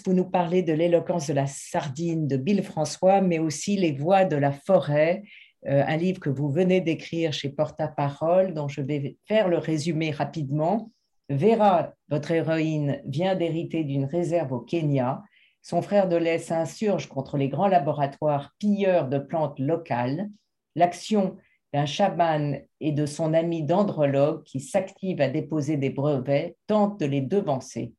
Vous 0.06 0.14
nous 0.14 0.30
parlez 0.30 0.62
de 0.62 0.74
l'éloquence 0.74 1.28
de 1.28 1.34
la 1.34 1.48
sardine 1.48 2.28
de 2.28 2.36
Bill 2.36 2.62
François, 2.64 3.22
mais 3.22 3.40
aussi 3.40 3.78
Les 3.78 3.94
voix 3.94 4.26
de 4.26 4.36
la 4.36 4.52
forêt, 4.52 5.24
euh, 5.68 5.82
un 5.88 5.96
livre 5.96 6.20
que 6.20 6.30
vous 6.30 6.50
venez 6.52 6.82
d'écrire 6.82 7.32
chez 7.32 7.48
Porta-Parole, 7.48 8.54
dont 8.54 8.68
je 8.68 8.82
vais 8.82 9.16
faire 9.26 9.48
le 9.48 9.58
résumé 9.58 10.12
rapidement. 10.12 10.92
Vera, 11.30 11.94
votre 12.10 12.32
héroïne, 12.32 13.02
vient 13.06 13.36
d'hériter 13.36 13.86
d'une 13.86 14.04
réserve 14.04 14.52
au 14.52 14.60
Kenya. 14.60 15.24
Son 15.62 15.82
frère 15.82 16.10
de 16.10 16.18
lait 16.18 16.40
s'insurge 16.40 17.08
contre 17.08 17.38
les 17.38 17.48
grands 17.48 17.70
laboratoires 17.70 18.52
pilleurs 18.60 19.08
de 19.08 19.18
plantes 19.18 19.60
locales. 19.60 20.30
L'action 20.76 21.38
d'un 21.74 21.86
chaman 21.86 22.60
et 22.82 22.92
de 22.92 23.06
son 23.06 23.34
ami 23.34 23.64
dendrologue 23.64 24.44
qui 24.44 24.60
s'active 24.60 25.22
à 25.22 25.30
déposer 25.30 25.78
des 25.78 25.90
brevets 25.90 26.58
tente 26.68 27.00
de 27.00 27.06
les 27.06 27.22
devancer. 27.22 27.94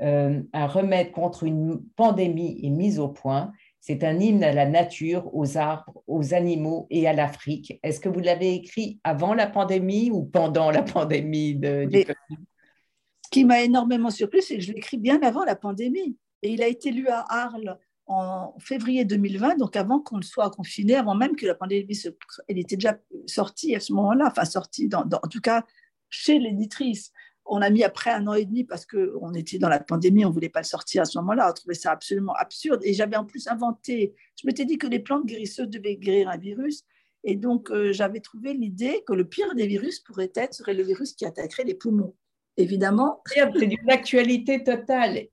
Euh, 0.00 0.40
un 0.52 0.66
remède 0.66 1.10
contre 1.10 1.42
une 1.42 1.82
pandémie 1.96 2.60
est 2.62 2.70
mis 2.70 2.98
au 2.98 3.08
point. 3.08 3.52
C'est 3.80 4.04
un 4.04 4.18
hymne 4.18 4.44
à 4.44 4.52
la 4.52 4.66
nature, 4.66 5.34
aux 5.34 5.56
arbres, 5.56 6.02
aux 6.06 6.34
animaux 6.34 6.86
et 6.90 7.08
à 7.08 7.12
l'Afrique. 7.12 7.78
Est-ce 7.82 8.00
que 8.00 8.08
vous 8.08 8.20
l'avez 8.20 8.54
écrit 8.54 9.00
avant 9.02 9.34
la 9.34 9.46
pandémie 9.46 10.10
ou 10.10 10.24
pendant 10.24 10.70
la 10.70 10.82
pandémie 10.82 11.54
de, 11.54 11.84
du 11.86 12.02
Ce 12.02 13.30
qui 13.30 13.44
m'a 13.44 13.62
énormément 13.62 14.10
surpris, 14.10 14.42
c'est 14.42 14.56
que 14.56 14.62
je 14.62 14.72
l'écris 14.72 14.98
bien 14.98 15.20
avant 15.22 15.44
la 15.44 15.56
pandémie. 15.56 16.16
Et 16.42 16.52
il 16.52 16.62
a 16.62 16.68
été 16.68 16.90
lu 16.90 17.08
à 17.08 17.24
Arles 17.28 17.78
en 18.06 18.54
février 18.58 19.04
2020, 19.04 19.56
donc 19.56 19.76
avant 19.76 20.00
qu'on 20.00 20.22
soit 20.22 20.50
confiné, 20.50 20.94
avant 20.94 21.14
même 21.14 21.36
que 21.36 21.46
la 21.46 21.54
pandémie, 21.54 21.94
se, 21.94 22.08
elle 22.48 22.58
était 22.58 22.76
déjà 22.76 22.98
sortie 23.26 23.74
à 23.76 23.80
ce 23.80 23.92
moment-là, 23.92 24.28
enfin 24.28 24.44
sortie, 24.44 24.88
dans, 24.88 25.02
en 25.02 25.28
tout 25.28 25.40
cas 25.40 25.64
chez 26.08 26.38
l'éditrice. 26.38 27.12
On 27.50 27.62
a 27.62 27.70
mis 27.70 27.82
après 27.82 28.10
un 28.10 28.26
an 28.26 28.34
et 28.34 28.44
demi 28.44 28.64
parce 28.64 28.84
qu'on 28.84 29.32
était 29.34 29.58
dans 29.58 29.68
la 29.68 29.80
pandémie, 29.80 30.24
on 30.24 30.28
ne 30.28 30.34
voulait 30.34 30.48
pas 30.50 30.60
le 30.60 30.66
sortir 30.66 31.02
à 31.02 31.04
ce 31.06 31.18
moment-là. 31.18 31.48
On 31.50 31.52
trouvait 31.52 31.74
ça 31.74 31.92
absolument 31.92 32.34
absurde. 32.34 32.80
Et 32.84 32.92
j'avais 32.92 33.16
en 33.16 33.24
plus 33.24 33.48
inventé, 33.48 34.14
je 34.36 34.46
m'étais 34.46 34.64
dit 34.64 34.76
que 34.76 34.86
les 34.86 34.98
plantes 34.98 35.26
guérisseuses 35.26 35.68
devaient 35.68 35.96
guérir 35.96 36.28
un 36.28 36.36
virus. 36.36 36.84
Et 37.24 37.36
donc, 37.36 37.70
euh, 37.70 37.92
j'avais 37.92 38.20
trouvé 38.20 38.54
l'idée 38.54 39.02
que 39.06 39.12
le 39.12 39.24
pire 39.24 39.54
des 39.54 39.66
virus 39.66 39.98
pourrait 40.00 40.32
être, 40.34 40.54
serait 40.54 40.74
le 40.74 40.82
virus 40.82 41.14
qui 41.14 41.24
attaquerait 41.24 41.64
les 41.64 41.74
poumons. 41.74 42.14
Évidemment. 42.56 43.22
C'est 43.26 43.50
d'une 43.66 43.90
actualité 43.90 44.62
totale. 44.62 45.28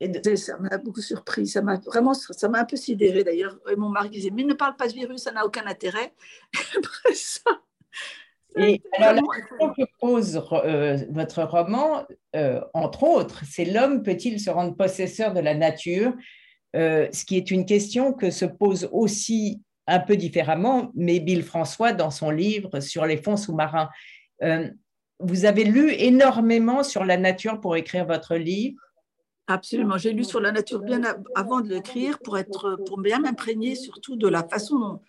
Et 0.00 0.36
Ça 0.36 0.58
m'a 0.58 0.78
beaucoup 0.78 1.00
surpris. 1.00 1.46
Ça 1.46 1.62
m'a 1.62 1.76
vraiment, 1.76 2.14
ça 2.14 2.48
m'a 2.48 2.60
un 2.60 2.64
peu 2.64 2.76
sidéré 2.76 3.22
d'ailleurs. 3.22 3.58
mon 3.76 3.88
mari 3.88 4.10
disait, 4.10 4.30
mais 4.30 4.42
ne 4.42 4.54
parle 4.54 4.76
pas 4.76 4.88
de 4.88 4.94
virus, 4.94 5.22
ça 5.22 5.32
n'a 5.32 5.44
aucun 5.46 5.64
intérêt. 5.66 6.12
Après 6.76 7.14
ça. 7.14 7.62
Et 8.56 8.82
alors, 8.98 9.14
la 9.14 9.40
question 9.40 9.72
que 9.74 9.90
pose 10.00 10.42
euh, 10.52 10.98
votre 11.10 11.42
roman, 11.42 12.04
euh, 12.36 12.60
entre 12.74 13.02
autres, 13.04 13.42
c'est 13.48 13.64
l'homme 13.64 14.02
peut-il 14.02 14.40
se 14.40 14.50
rendre 14.50 14.76
possesseur 14.76 15.32
de 15.32 15.40
la 15.40 15.54
nature 15.54 16.12
euh, 16.76 17.08
Ce 17.12 17.24
qui 17.24 17.36
est 17.36 17.50
une 17.50 17.66
question 17.66 18.12
que 18.12 18.30
se 18.30 18.44
pose 18.44 18.88
aussi 18.92 19.62
un 19.86 20.00
peu 20.00 20.16
différemment, 20.16 20.90
mais 20.94 21.20
Bill 21.20 21.42
François 21.42 21.92
dans 21.92 22.10
son 22.10 22.30
livre 22.30 22.80
sur 22.80 23.06
les 23.06 23.16
fonds 23.16 23.36
sous-marins. 23.36 23.88
vous 25.18 25.44
avez 25.44 25.64
lu 25.64 25.92
énormément 25.92 26.82
sur 26.82 27.04
la 27.04 27.16
nature 27.16 27.60
pour 27.60 27.76
écrire 27.76 28.06
votre 28.06 28.36
livre? 28.36 28.80
Absolument. 29.48 29.98
J'ai 29.98 30.12
lu 30.12 30.24
sur 30.24 30.40
la 30.40 30.52
nature 30.52 30.80
bien 30.80 31.02
avant 31.34 31.60
de 31.60 31.68
l'écrire 31.68 32.18
pour, 32.20 32.38
être, 32.38 32.76
pour 32.86 33.00
bien 33.00 33.18
m'imprégner 33.18 33.74
surtout 33.74 34.16
de 34.16 34.28
la 34.28 34.46
façon 34.46 34.78
dont 34.78 35.00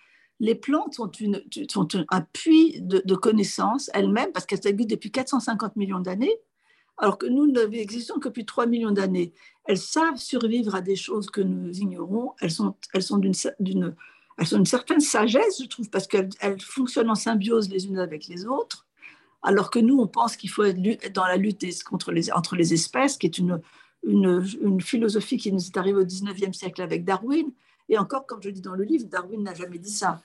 les 0.43 0.55
plantes 0.55 0.95
sont, 0.95 1.09
une, 1.09 1.41
sont 1.69 1.87
un 2.09 2.21
puits 2.21 2.81
de, 2.81 3.15
connaissances 3.15 3.89
elles-mêmes 3.93 4.33
parce 4.33 4.45
qu'elles 4.45 4.67
existent 4.67 4.93
depuis 4.93 5.09
450 5.09 5.77
millions 5.77 6.01
d'années, 6.01 6.35
alors 6.97 7.17
que 7.17 7.27
nous 7.27 7.47
n'existons 7.47 8.19
que 8.19 8.27
depuis 8.27 8.45
3 8.45 8.65
millions 8.65 8.91
d'années. 8.91 9.31
Elles 9.63 9.77
savent 9.77 10.17
survivre 10.17 10.75
à 10.75 10.81
des 10.81 10.97
choses 10.97 11.29
que 11.29 11.39
nous 11.39 11.71
ignorons. 11.79 12.33
Elles 12.41 12.51
sont, 12.51 12.75
elles 12.93 13.03
sont 13.03 13.19
d'une 13.19 13.33
une 14.51 14.65
certaine 14.65 14.99
sagesse, 14.99 15.61
je 15.61 15.67
trouve, 15.67 15.89
parce 15.89 16.07
qu'elles 16.07 16.59
fonctionnent 16.59 17.09
en 17.09 17.15
symbiose 17.15 17.69
les 17.69 17.85
unes 17.85 17.99
avec 17.99 18.27
les 18.27 18.45
autres, 18.45 18.85
alors 19.43 19.69
que 19.69 19.79
nous, 19.79 19.97
on 19.97 20.07
pense 20.07 20.35
qu'il 20.35 20.49
faut 20.49 20.63
être 20.63 21.13
dans 21.13 21.25
la 21.25 21.37
lutte 21.37 21.65
contre 21.85 22.11
les, 22.11 22.33
entre 22.33 22.57
les 22.57 22.73
espèces, 22.73 23.15
qui 23.15 23.27
est 23.27 23.37
une, 23.37 23.61
une, 24.03 24.81
philosophie 24.81 25.37
qui 25.37 25.53
nous 25.53 25.65
est 25.65 25.77
arrivée 25.77 25.99
au 25.99 26.05
19e 26.05 26.51
siècle 26.51 26.81
avec 26.81 27.05
Darwin. 27.05 27.49
Et 27.89 27.97
encore, 27.97 28.25
comme 28.25 28.41
je 28.41 28.49
dis 28.49 28.61
dans 28.61 28.73
le 28.73 28.83
livre, 28.83 29.05
Darwin 29.05 29.43
n'a 29.43 29.53
jamais 29.53 29.77
dit 29.77 29.91
ça. 29.91 30.21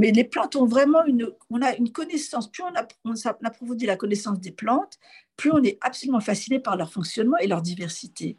Mais 0.00 0.12
les 0.12 0.24
plantes 0.24 0.56
ont 0.56 0.64
vraiment 0.64 1.04
une, 1.04 1.30
on 1.50 1.60
a 1.60 1.76
une 1.76 1.92
connaissance, 1.92 2.50
plus 2.50 2.62
on, 2.62 3.14
approfondit 3.44 3.84
la 3.84 3.96
connaissance 3.96 4.40
des 4.40 4.50
plantes, 4.50 4.98
plus 5.36 5.52
on 5.52 5.62
est 5.62 5.76
absolument 5.82 6.20
fasciné 6.20 6.58
par 6.58 6.78
leur 6.78 6.90
fonctionnement 6.90 7.36
et 7.36 7.46
leur 7.46 7.60
diversité. 7.60 8.38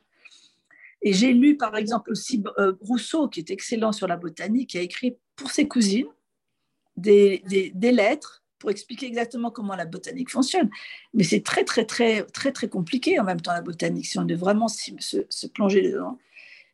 Et 1.04 1.14
j'ai 1.14 1.32
lu 1.34 1.58
par 1.58 1.78
exemple 1.78 2.10
aussi 2.10 2.44
euh, 2.58 2.74
Rousseau, 2.82 3.28
qui 3.28 3.42
est 3.42 3.52
excellent 3.52 3.92
sur 3.92 4.08
la 4.08 4.18
botanique, 4.18 4.72
qui 4.72 4.80
a 4.80 4.82
écrit 4.82 5.18
pour 5.36 5.52
ses 5.52 5.68
cousines 5.68 6.08
des, 6.98 7.44
lettres 7.76 8.44
pour 8.58 8.72
expliquer 8.72 9.06
exactement 9.06 9.52
comment 9.52 9.76
la 9.76 9.86
botanique 9.86 10.32
fonctionne. 10.32 10.72
Mais 11.14 11.24
c'est 11.24 11.44
très, 11.44 11.64
très, 11.64 11.86
très, 11.86 12.24
très, 12.24 12.52
très 12.52 12.70
compliqué 12.70 13.20
en 13.20 13.24
même 13.24 13.40
temps 13.40 13.54
la 13.54 13.62
botanique, 13.62 14.08
si 14.08 14.18
on 14.18 14.26
veut 14.26 14.36
vraiment 14.36 14.68
se, 14.68 15.46
plonger 15.46 15.84
dedans. 15.84 16.18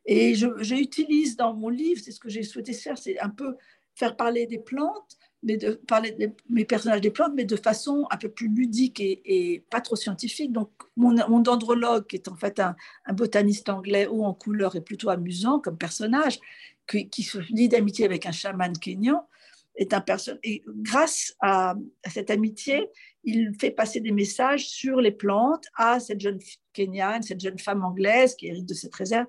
Et 0.06 0.34
j'utilise 0.36 1.36
dans 1.36 1.54
mon 1.54 1.68
livre, 1.68 2.00
c'est 2.02 2.12
ce 2.12 2.22
que 2.22 2.30
j'ai 2.30 2.44
souhaité 2.44 2.72
faire, 2.72 2.98
c'est 2.98 3.20
un 3.20 3.30
peu 3.30 3.58
faire 3.98 4.16
parler 4.16 4.46
des 4.46 4.60
plantes, 4.60 5.18
mais 5.44 5.58
de 5.58 5.74
parler 5.88 6.12
des 6.50 6.66
personnages 6.66 7.02
des 7.02 7.12
plantes, 7.12 7.34
mais 7.36 7.46
de 7.46 7.56
façon 7.56 8.06
un 8.12 8.18
peu 8.18 8.30
plus 8.30 8.48
ludique 8.48 9.00
et, 9.00 9.64
pas 9.70 9.82
trop 9.82 9.96
scientifique. 9.96 10.52
Donc, 10.52 10.70
mon, 10.96 11.40
dendrologue, 11.40 12.06
qui 12.08 12.16
est 12.16 12.28
en 12.28 12.36
fait 12.36 12.60
un, 12.60 12.76
botaniste 13.14 13.70
anglais 13.70 14.08
haut 14.08 14.24
en 14.24 14.34
couleur 14.34 14.76
et 14.76 14.82
plutôt 14.82 15.10
amusant 15.10 15.60
comme 15.60 15.78
personnage, 15.78 16.40
qui, 16.88 17.24
se 17.24 17.40
lie 17.52 17.70
d'amitié 17.70 18.06
avec 18.06 18.26
un 18.26 18.32
chaman 18.32 18.74
kényan, 18.74 19.28
est 19.76 19.94
un 19.94 20.02
personne 20.02 20.40
et 20.44 20.64
grâce 20.68 21.36
à, 21.40 21.76
cette 22.08 22.32
amitié, 22.32 22.90
il 23.24 23.54
fait 23.60 23.72
passer 23.72 24.00
des 24.00 24.12
messages 24.12 24.68
sur 24.68 25.02
les 25.02 25.12
plantes 25.12 25.66
à 25.76 26.00
cette 26.00 26.20
jeune 26.20 26.40
Kenyane, 26.74 27.22
cette 27.22 27.42
jeune 27.42 27.60
femme 27.60 27.84
anglaise 27.84 28.36
qui 28.36 28.48
hérite 28.48 28.68
de 28.68 28.74
cette 28.74 28.96
réserve. 28.96 29.28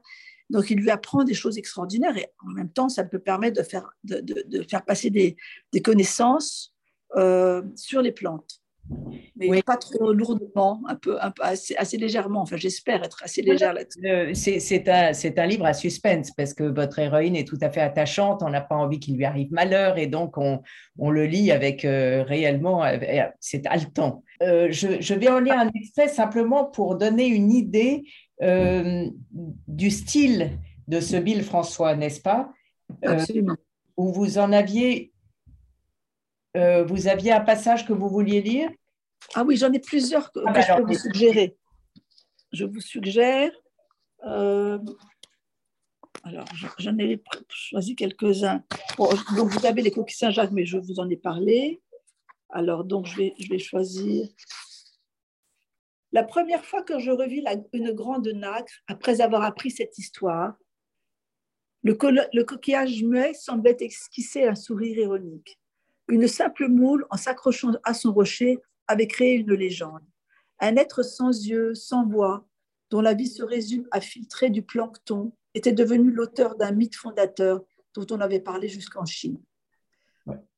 Donc, 0.51 0.71
il 0.71 0.79
lui 0.79 0.91
apprend 0.91 1.25
des 1.25 1.35
choses 1.35 1.59
extraordinaires 1.59 2.17
et 2.17 2.29
en 2.47 2.51
même 2.51 2.71
temps, 2.71 2.89
ça 2.89 3.05
peut 3.05 3.19
permettre 3.19 3.61
de 3.61 3.67
faire, 3.67 3.91
de, 4.05 4.21
de, 4.21 4.63
faire 4.63 4.85
passer 4.85 5.11
des, 5.11 5.37
des 5.73 5.83
connaissances 5.83 6.75
euh, 7.17 7.63
sur 7.75 8.03
les 8.03 8.13
plantes 8.13 8.63
mais 9.37 9.63
pas 9.63 9.77
trop 9.77 10.13
lourdement, 10.13 10.83
un 10.89 10.95
peu, 10.95 11.19
un 11.21 11.31
peu 11.31 11.43
assez, 11.43 11.77
assez, 11.77 11.97
légèrement. 11.97 12.41
Enfin, 12.41 12.57
j'espère 12.57 13.05
être 13.05 13.23
assez 13.23 13.43
légère 13.43 13.73
là-dessus. 13.73 14.35
C'est 14.35 14.89
un, 14.89 15.13
un, 15.13 15.47
livre 15.47 15.67
à 15.67 15.75
suspense 15.75 16.31
parce 16.33 16.55
que 16.55 16.65
votre 16.65 16.99
héroïne 16.99 17.37
est 17.37 17.47
tout 17.47 17.59
à 17.61 17.71
fait 17.71 17.81
attachante. 17.81 18.43
On 18.43 18.51
n'a 18.51 18.61
pas 18.61 18.75
envie 18.75 18.99
qu'il 18.99 19.17
lui 19.17 19.25
arrive 19.25 19.53
malheur 19.53 19.99
et 19.99 20.07
donc 20.07 20.39
on, 20.39 20.63
on 20.99 21.11
le 21.11 21.27
lit 21.27 21.53
avec 21.53 21.85
euh, 21.85 22.23
réellement, 22.23 22.85
euh, 22.85 22.97
c'est 23.41 23.67
haletant. 23.67 24.25
Euh, 24.43 24.69
je, 24.71 25.01
je, 25.01 25.15
vais 25.15 25.29
en 25.29 25.41
lire 25.41 25.59
un 25.59 25.71
extrait 25.75 26.09
simplement 26.09 26.65
pour 26.65 26.97
donner 26.97 27.27
une 27.27 27.53
idée 27.53 28.05
du 28.41 29.91
style 29.91 30.59
de 30.87 31.01
ce 31.01 31.17
Bill 31.17 31.43
François, 31.43 31.95
n'est-ce 31.97 32.21
pas? 32.21 32.53
Absolument. 33.03 33.57
Où 33.97 34.13
vous 34.13 34.39
en 34.39 34.53
aviez 34.53 35.13
euh, 36.57 36.85
vous 36.85 37.09
aviez 37.09 37.33
un 37.33 37.41
passage 37.41 37.87
que 37.87 37.93
vous 37.93 38.09
vouliez 38.09 38.41
lire? 38.41 38.71
Ah 39.35 39.45
oui, 39.45 39.57
j'en 39.57 39.73
ai 39.73 39.79
plusieurs 39.79 40.33
que, 40.33 40.41
ah 40.47 40.53
bah 40.53 40.61
je 40.61 40.75
peux 40.75 40.83
vous 40.83 40.99
suggérer. 40.99 41.57
Je 42.53 42.65
vous 42.65 42.81
suggère. 42.81 43.51
Euh, 44.25 44.79
alors, 46.25 46.47
j'en 46.79 46.99
ai 46.99 47.23
choisi 47.49 47.95
quelques-uns. 47.95 48.63
donc, 49.37 49.49
vous 49.51 49.67
avez 49.67 49.83
les 49.83 49.91
coquilles 49.91 50.17
Saint-Jacques, 50.17 50.53
mais 50.53 50.65
je 50.65 50.79
vous 50.79 50.99
en 50.99 51.09
ai 51.11 51.17
parlé. 51.17 51.81
Alors, 52.51 52.85
donc, 52.85 53.07
je 53.07 53.17
vais, 53.17 53.35
je 53.39 53.49
vais 53.51 53.59
choisir. 53.59 54.27
La 56.19 56.25
première 56.25 56.65
fois 56.65 56.83
que 56.83 56.99
je 56.99 57.13
revis 57.13 57.45
une 57.73 57.93
grande 57.93 58.27
nacre, 58.27 58.73
après 58.89 59.21
avoir 59.21 59.45
appris 59.45 59.71
cette 59.71 59.99
histoire, 59.99 60.57
le, 61.85 61.97
le 62.33 62.43
coquillage 62.43 63.05
muet 63.05 63.35
semblait 63.35 63.77
esquisser 63.79 64.43
un 64.43 64.57
sourire 64.57 64.99
ironique. 64.99 65.61
Une 66.09 66.27
simple 66.27 66.67
moule, 66.67 67.07
en 67.11 67.17
s'accrochant 67.17 67.71
à 67.85 67.95
son 67.95 68.13
rocher, 68.13 68.59
avait 68.89 69.07
créé 69.07 69.35
une 69.35 69.55
légende. 69.55 70.03
Un 70.59 70.75
être 70.75 71.05
sans 71.05 71.31
yeux, 71.47 71.77
sans 71.77 72.05
voix, 72.05 72.49
dont 72.91 73.01
la 73.01 73.15
vie 73.15 73.29
se 73.29 73.45
résume 73.45 73.87
à 73.93 74.01
filtrer 74.01 74.51
du 74.51 74.63
plancton, 74.63 75.33
était 75.55 75.71
devenu 75.71 76.11
l'auteur 76.11 76.57
d'un 76.57 76.73
mythe 76.73 76.97
fondateur 76.97 77.63
dont 77.95 78.07
on 78.11 78.21
avait 78.21 78.41
parlé 78.41 78.67
jusqu'en 78.67 79.05
Chine. 79.05 79.41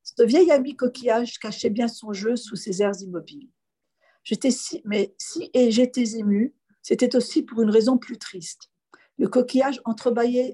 Ce 0.05 0.23
vieil 0.23 0.51
ami 0.53 0.75
coquillage 0.75 1.39
cachait 1.39 1.69
bien 1.69 1.87
son 1.87 2.15
jeu 2.15 2.35
sous 2.35 2.57
ses 2.57 2.81
airs 2.81 2.99
immobiles. 3.03 3.51
J'étais 4.31 4.53
si, 4.53 4.81
mais 4.85 5.13
si 5.19 5.51
et 5.55 5.73
j'étais 5.73 6.17
ému, 6.17 6.55
c'était 6.83 7.17
aussi 7.17 7.43
pour 7.43 7.63
une 7.63 7.71
raison 7.71 7.99
plus 7.99 8.17
triste. 8.17 8.71
Le 9.19 9.27
coquillage 9.27 9.83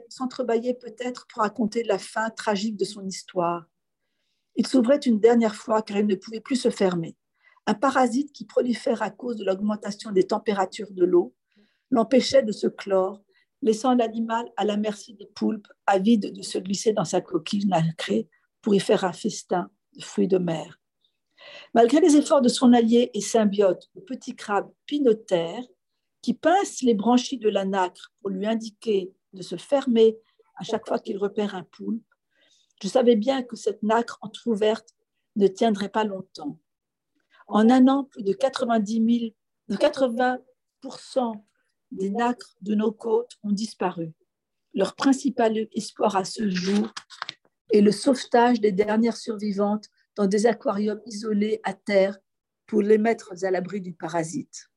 s'entrebâillait 0.09 0.79
peut-être 0.81 1.27
pour 1.27 1.43
raconter 1.43 1.83
la 1.83 1.99
fin 1.99 2.31
tragique 2.31 2.79
de 2.79 2.87
son 2.87 3.07
histoire, 3.07 3.67
il 4.55 4.67
s'ouvrait 4.67 4.97
une 4.97 5.21
dernière 5.21 5.55
fois 5.55 5.83
car 5.83 5.99
il 5.99 6.07
ne 6.07 6.15
pouvait 6.15 6.41
plus 6.41 6.57
se 6.57 6.71
fermer. 6.71 7.19
Un 7.67 7.75
parasite 7.75 8.33
qui 8.33 8.47
prolifère 8.47 9.03
à 9.03 9.11
cause 9.11 9.37
de 9.37 9.45
l'augmentation 9.45 10.11
des 10.11 10.27
températures 10.27 10.93
de 10.93 11.05
l'eau 11.05 11.35
l'empêchait 11.91 12.43
de 12.43 12.53
se 12.53 12.69
clore, 12.69 13.23
laissant 13.61 13.95
l'animal 13.95 14.51
à 14.57 14.65
la 14.65 14.79
merci 14.79 15.13
des 15.13 15.27
poulpes, 15.27 15.69
avides 15.85 16.33
de 16.33 16.43
se 16.43 16.57
glisser 16.57 16.95
dans 16.95 17.05
sa 17.05 17.21
coquille 17.21 17.67
nacrée 17.67 18.31
pour 18.63 18.75
y 18.75 18.81
faire 18.81 19.05
un 19.05 19.13
festin 19.13 19.71
de 19.93 20.03
fruits 20.03 20.29
de 20.29 20.39
mer. 20.39 20.81
Malgré 21.75 22.01
les 22.01 22.17
efforts 22.17 22.43
de 22.43 22.49
son 22.49 22.73
allié 22.73 23.11
et 23.15 23.21
symbiote, 23.21 23.91
le 23.95 24.03
petit 24.03 24.35
crabe 24.35 24.71
pinotère, 24.87 25.63
qui 26.23 26.35
pince 26.35 26.83
les 26.83 26.95
branchies 26.95 27.39
de 27.39 27.49
la 27.49 27.65
nacre 27.65 28.13
pour 28.21 28.31
lui 28.31 28.47
indiquer 28.47 29.13
de 29.33 29.43
se 29.43 29.57
fermer 29.57 30.17
à 30.57 30.65
chaque 30.65 30.87
fois 30.87 30.99
qu'il 30.99 31.19
repère 31.19 31.55
un 31.55 31.63
poulpe, 31.63 32.03
je 32.83 32.89
savais 32.89 33.17
bien 33.17 33.43
que 33.43 33.57
cette 33.57 33.83
nacre 33.83 34.19
entr'ouverte 34.23 34.95
ne 35.37 35.47
tiendrait 35.47 35.89
pas 35.89 36.05
longtemps. 36.05 36.59
En 37.47 37.71
un 37.71 37.87
an, 37.89 38.05
plus 38.05 38.23
de 38.23 38.33
90 38.33 39.35
de 39.69 39.77
80 39.77 40.39
des 41.93 42.11
nacres 42.11 42.57
de 42.61 42.75
nos 42.75 42.93
côtes 42.93 43.39
ont 43.43 43.53
disparu. 43.53 44.13
Leur 44.75 44.95
principal 44.95 45.69
espoir 45.73 46.17
à 46.17 46.25
ce 46.25 46.49
jour 46.51 46.93
est 47.71 47.81
le 47.81 47.93
sauvetage 47.93 48.61
des 48.61 48.73
dernières 48.73 49.17
survivantes 49.17 49.87
dans 50.15 50.27
des 50.27 50.47
aquariums 50.47 51.01
isolés 51.07 51.61
à 51.65 51.75
terre 51.75 52.19
pour 52.67 52.83
les 52.83 52.99
mettre 52.99 53.33
à 53.43 53.51
l'abri 53.51 53.81
du 53.81 53.93
parasite. 53.93 54.69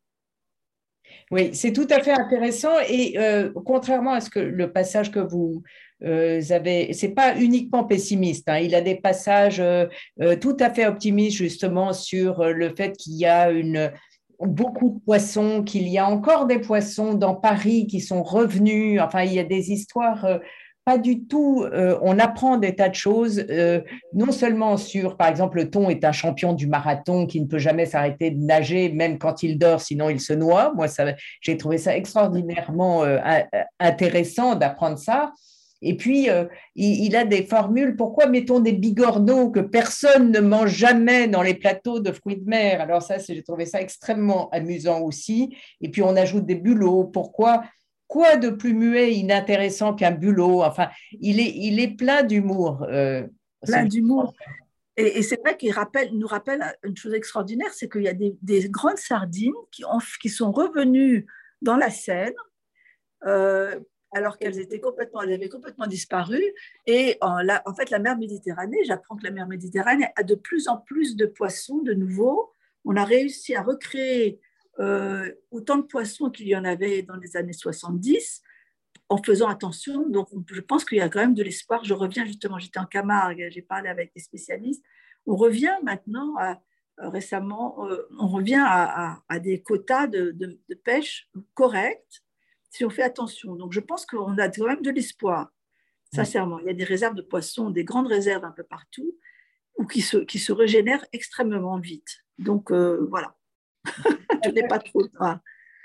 Oui, 1.32 1.52
c'est 1.54 1.74
tout 1.74 1.88
à 1.90 2.02
fait 2.02 2.12
intéressant 2.12 2.80
et 2.88 3.18
euh, 3.18 3.52
contrairement 3.66 4.14
à 4.14 4.22
ce 4.22 4.30
que 4.30 4.40
le 4.40 4.72
passage 4.72 5.12
que 5.12 5.20
vous 5.20 5.64
euh, 6.04 6.42
avez, 6.50 6.94
c'est 6.94 7.10
pas 7.10 7.36
uniquement 7.38 7.84
pessimiste. 7.84 8.48
Hein, 8.48 8.60
il 8.60 8.74
a 8.74 8.82
des 8.82 8.96
passages 8.96 9.60
euh, 9.60 9.86
euh, 10.22 10.36
tout 10.36 10.56
à 10.60 10.70
fait 10.70 10.88
optimistes 10.88 11.38
justement 11.38 11.94
sur 11.94 12.44
le 12.44 12.74
fait 12.76 12.94
qu'il 12.94 13.16
y 13.16 13.26
a 13.26 13.52
beaucoup 14.40 14.90
de 14.90 15.00
poissons, 15.04 15.64
qu'il 15.64 15.88
y 15.90 15.98
a 15.98 16.08
encore 16.08 16.46
des 16.46 16.60
poissons 16.60 17.14
dans 17.14 17.36
Paris 17.36 17.88
qui 17.88 18.00
sont 18.00 18.24
revenus. 18.24 19.02
Enfin, 19.02 19.24
il 19.24 19.34
y 19.34 19.40
a 19.40 19.44
des 19.44 19.72
histoires 19.72 20.26
pas 20.90 20.98
du 20.98 21.28
tout. 21.28 21.64
Euh, 21.72 22.00
on 22.02 22.18
apprend 22.18 22.58
des 22.58 22.74
tas 22.74 22.90
de 22.90 22.96
choses, 22.96 23.46
euh, 23.52 23.82
non 24.12 24.32
seulement 24.32 24.76
sur, 24.76 25.18
par 25.18 25.28
exemple, 25.28 25.58
le 25.58 25.70
thon 25.70 25.88
est 25.88 26.04
un 26.04 26.12
champion 26.12 26.54
du 26.54 26.66
marathon 26.66 27.28
qui 27.28 27.40
ne 27.40 27.46
peut 27.46 27.60
jamais 27.60 27.86
s'arrêter 27.86 28.32
de 28.32 28.40
nager, 28.40 28.90
même 28.90 29.20
quand 29.20 29.44
il 29.44 29.60
dort, 29.60 29.82
sinon 29.82 30.10
il 30.10 30.20
se 30.20 30.34
noie. 30.34 30.74
Moi, 30.76 30.88
j'ai 31.42 31.58
trouvé 31.58 31.78
ça 31.78 31.96
extraordinairement 31.96 33.04
euh, 33.04 33.20
intéressant 33.80 34.56
d'apprendre 34.56 34.98
ça. 34.98 35.32
Et 35.84 35.96
puis, 35.96 36.28
il, 36.76 37.06
il, 37.06 37.16
a 37.16 37.24
des 37.24 37.44
formules. 37.44 37.96
Pourquoi 37.96 38.26
mettons 38.26 38.60
des 38.60 38.74
bigorneaux 38.74 39.52
que 39.52 39.60
personne 39.60 40.32
ne 40.32 40.40
mange 40.40 40.72
jamais 40.72 41.28
dans 41.28 41.44
les 41.44 41.54
plateaux 41.54 42.00
de 42.00 42.12
fruits 42.12 42.36
de 42.36 42.50
mer? 42.50 42.82
Alors 42.82 43.04
ça, 43.04 43.18
j'ai 43.20 43.44
trouvé 43.44 43.66
ça 43.66 43.80
extrêmement 43.80 44.50
amusant 44.50 45.02
aussi. 45.02 45.56
Et 45.82 45.90
puis, 45.90 46.02
on 46.02 46.16
ajoute 46.18 46.48
des 46.48 46.56
bulots. 46.56 47.06
Pourquoi 47.06 47.62
quoi 48.10 48.36
de 48.36 48.50
plus 48.50 48.74
muet, 48.74 49.14
inintéressant 49.14 49.94
qu'un 49.94 50.12
bulot? 50.12 50.64
Enfin, 50.64 50.90
il 51.22 51.40
est, 51.40 51.54
il 51.56 51.80
est 51.80 51.96
plein 51.96 52.24
d'humour. 52.24 52.84
Euh, 52.90 53.26
plein 53.62 53.86
d'humour. 53.86 54.34
Et, 54.98 55.22
c'est 55.22 55.40
vrai 55.40 55.56
qu'il 55.56 55.72
rappelle, 55.72 56.10
nous 56.12 56.28
rappelle 56.28 56.76
une 56.84 56.98
chose 56.98 57.14
extraordinaire, 57.14 57.72
c'est 57.72 57.88
qu'il 57.88 58.04
y 58.04 58.10
a 58.10 58.14
des, 58.14 58.70
grandes 58.70 58.98
sardines 58.98 59.54
qui, 59.72 59.86
ont, 59.86 60.00
qui 60.22 60.28
sont 60.28 60.52
revenues 60.52 61.26
dans 61.62 61.78
la 61.78 61.90
Seine, 61.90 62.34
euh, 63.26 63.80
alors 64.12 64.38
qu'elles 64.38 64.60
étaient 64.60 64.82
complètement, 64.82 65.22
elles 65.22 65.34
avaient 65.34 65.48
complètement 65.48 65.88
disparu. 65.88 66.42
Et 66.88 67.18
en, 67.22 67.48
en 67.66 67.74
fait, 67.76 67.92
la 67.92 68.00
mer 68.00 68.18
Méditerranée, 68.18 68.84
j'apprends 68.86 69.16
que 69.16 69.24
la 69.24 69.32
mer 69.32 69.48
Méditerranée 69.48 70.08
a 70.18 70.24
de 70.24 70.36
plus 70.36 70.68
en 70.68 70.78
plus 70.78 71.16
de 71.16 71.28
poissons 71.28 71.78
de 71.84 71.94
nouveau. 71.94 72.52
On 72.86 72.96
a 72.96 73.06
réussi 73.06 73.56
à 73.56 73.62
recréer 73.62 74.42
euh, 74.80 75.30
autant 75.52 75.78
de 75.78 75.84
poissons 75.84 76.30
qu'il 76.30 76.48
y 76.48 76.56
en 76.56 76.64
avait 76.64 77.02
dans 77.02 77.18
les 77.18 77.36
années 77.36 77.54
70, 77.54 78.42
en 79.10 79.22
faisant 79.22 79.48
attention. 79.48 80.08
Donc, 80.08 80.30
je 80.52 80.62
pense 80.62 80.86
qu'il 80.86 81.00
y 81.00 81.02
a 81.02 81.10
quand 81.10 81.20
même 81.20 81.34
de 81.34 81.44
l'espoir. 81.44 81.84
Je 81.84 81.94
reviens 81.94 82.26
justement, 82.26 82.60
j'étais 82.60 82.80
en 82.80 82.86
Camargue, 82.86 83.50
j'ai 83.50 83.62
parlé 83.62 83.90
avec 83.90 84.14
des 84.16 84.22
spécialistes. 84.22 84.84
On 85.26 85.36
revient 85.36 85.76
maintenant 85.84 86.36
à, 86.38 86.62
euh, 87.02 87.10
récemment, 87.10 87.88
euh, 87.90 88.08
on 88.20 88.28
revient 88.28 88.64
à, 88.66 89.40
des 89.40 89.62
quotas 89.62 90.08
de, 90.08 90.60
pêche 90.84 91.30
corrects 91.54 92.24
si 92.70 92.86
on 92.86 92.90
fait 92.90 93.04
attention. 93.04 93.56
Donc, 93.56 93.74
je 93.74 93.80
pense 93.80 94.06
qu'on 94.06 94.38
a 94.38 94.48
quand 94.48 94.68
même 94.68 94.82
de 94.82 94.92
l'espoir. 94.92 95.52
Sincèrement, 96.14 96.60
il 96.60 96.68
y 96.68 96.70
a 96.70 96.74
des 96.74 96.84
réserves 96.84 97.16
de 97.16 97.22
poissons, 97.22 97.70
des 97.70 97.84
grandes 97.84 98.08
réserves 98.08 98.46
un 98.46 98.52
peu 98.52 98.64
partout, 98.64 99.16
ou 99.78 99.86
qui 99.86 100.02
se, 100.02 100.18
qui 100.18 100.40
se 100.40 100.52
régénèrent 100.52 101.06
extrêmement 101.12 101.80
vite. 101.80 102.20
Donc, 102.38 102.72
voilà. 102.72 103.39
pas 104.70 104.80
trop 104.80 105.04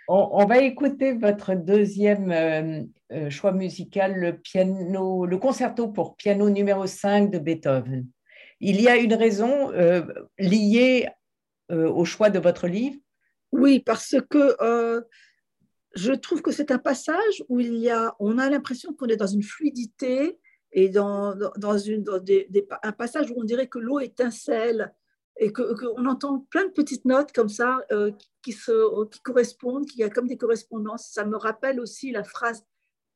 On, 0.09 0.45
va 0.47 0.59
écouter 0.59 1.13
votre 1.13 1.55
deuxième 1.55 2.31
euh, 2.31 2.83
euh, 3.13 3.31
choix 3.31 3.53
musical, 3.53 4.15
le, 4.15 4.39
piano, 4.39 5.27
le 5.27 5.39
concerto 5.39 5.89
pour 5.89 6.17
piano 6.17 6.51
numéro 6.51 6.87
5 6.87 7.31
de 7.31 7.39
Beethoven. 7.39 8.07
Il 8.61 8.81
y 8.81 8.89
a 8.89 8.97
une 8.97 9.15
raison 9.15 9.73
euh, 9.73 10.03
liée 10.39 11.09
au 11.71 12.05
choix 12.05 12.29
de 12.29 12.39
votre 12.39 12.69
livre? 12.69 12.97
Oui, 13.51 13.81
parce 13.81 14.17
que 14.29 14.55
je 15.95 16.13
trouve 16.13 16.43
que 16.43 16.51
c'est 16.51 16.71
un 16.71 16.79
passage 16.79 17.43
où 17.49 17.59
il 17.59 17.77
y 17.77 17.89
a, 17.89 18.15
on 18.19 18.39
a 18.39 18.51
l'impression 18.51 18.93
qu'on 18.93 19.07
est 19.07 19.17
dans 19.17 19.27
une 19.27 19.43
fluidité 19.43 20.39
et 20.73 20.89
dans, 20.89 21.35
dans, 21.57 21.79
une, 21.79 22.05
un 22.83 22.93
passage 22.93 23.31
où 23.31 23.41
on 23.41 23.45
dirait 23.45 23.69
que 23.69 23.79
l'eau 23.79 24.01
étincelle 24.01 24.93
et 25.39 25.53
qu'on 25.53 26.07
entend 26.07 26.47
plein 26.51 26.65
de 26.65 26.73
petites 26.73 27.05
notes 27.05 27.33
comme 27.33 27.49
ça 27.49 27.81
euh, 27.91 28.13
qui, 28.43 28.53
se, 28.53 29.05
qui 29.11 29.21
correspondent, 29.21 29.87
qui 29.87 30.03
a 30.03 30.11
comme 30.11 30.29
des 30.29 30.37
correspondances. 30.37 31.09
Ça 31.13 31.25
me 31.25 31.37
rappelle 31.37 31.81
aussi 31.81 32.13
la 32.13 32.25
phrase 32.25 32.65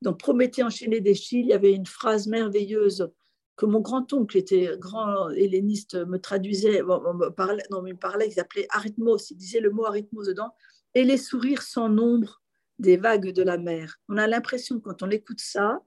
dans 0.03 0.15
Prométhée 0.15 0.63
enchaîné 0.63 1.01
d'Échille, 1.01 1.41
il 1.41 1.49
y 1.49 1.53
avait 1.53 1.73
une 1.73 1.87
phrase 1.87 2.27
merveilleuse 2.27 3.11
que 3.57 3.67
mon 3.67 3.81
grand-oncle, 3.81 4.37
était 4.37 4.77
grand 4.79 5.31
helléniste, 5.31 5.97
me 6.07 6.19
traduisait, 6.19 6.81
me 6.83 7.31
parlait, 7.31 7.65
non, 7.73 7.85
il 7.85 7.95
me 7.95 7.99
parlait, 7.99 8.29
il 8.29 8.33
s'appelait 8.33 8.69
arithmos, 8.71 9.31
il 9.31 9.37
disait 9.37 9.59
le 9.59 9.71
mot 9.71 9.85
arithmos 9.85 10.29
dedans, 10.29 10.55
et 10.95 11.03
les 11.03 11.17
sourires 11.17 11.63
sans 11.63 11.89
nombre 11.89 12.41
des 12.79 12.97
vagues 12.97 13.33
de 13.33 13.43
la 13.43 13.59
mer. 13.59 13.97
On 14.09 14.17
a 14.17 14.29
l'impression, 14.29 14.79
quand 14.79 15.03
on 15.03 15.11
écoute 15.11 15.41
ça, 15.41 15.83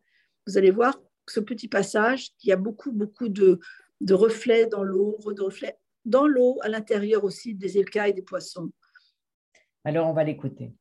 vous 0.46 0.58
allez 0.58 0.72
voir 0.72 1.00
ce 1.30 1.40
petit 1.40 1.70
passage, 1.70 2.36
qu'il 2.38 2.50
y 2.50 2.54
a 2.54 2.58
beaucoup, 2.58 2.92
beaucoup 2.92 3.30
de, 3.30 3.60
de 4.02 4.14
reflets 4.14 4.66
dans 4.66 4.84
l'eau, 4.84 5.18
de 5.26 5.42
reflets 5.42 5.78
dans 6.06 6.28
l'eau, 6.28 6.58
à 6.62 6.70
l'intérieur 6.70 7.24
aussi 7.24 7.54
des 7.56 7.78
écailles 7.78 8.14
des 8.14 8.22
poissons. 8.22 8.72
Alors 9.84 10.08
on 10.08 10.14
va 10.14 10.24
l'écouter. 10.24 10.74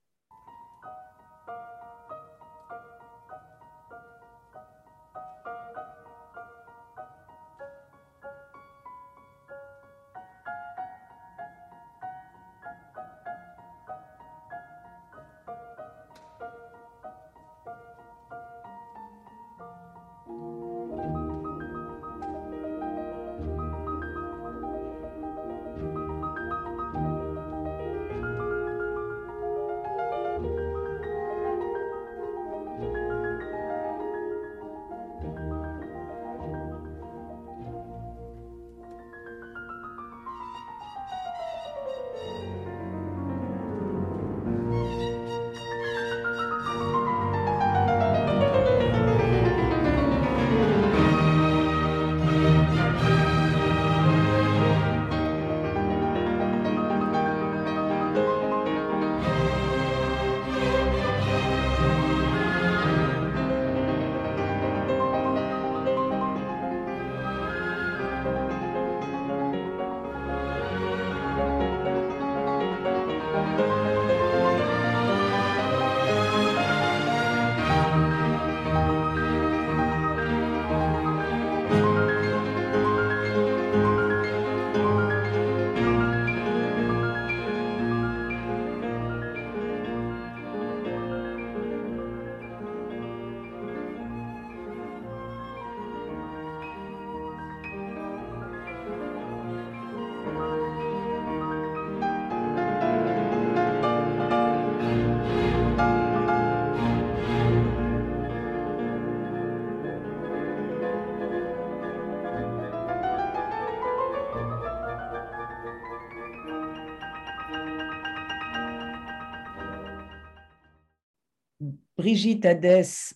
Brigitte 122.10 122.44
Hadès 122.44 123.14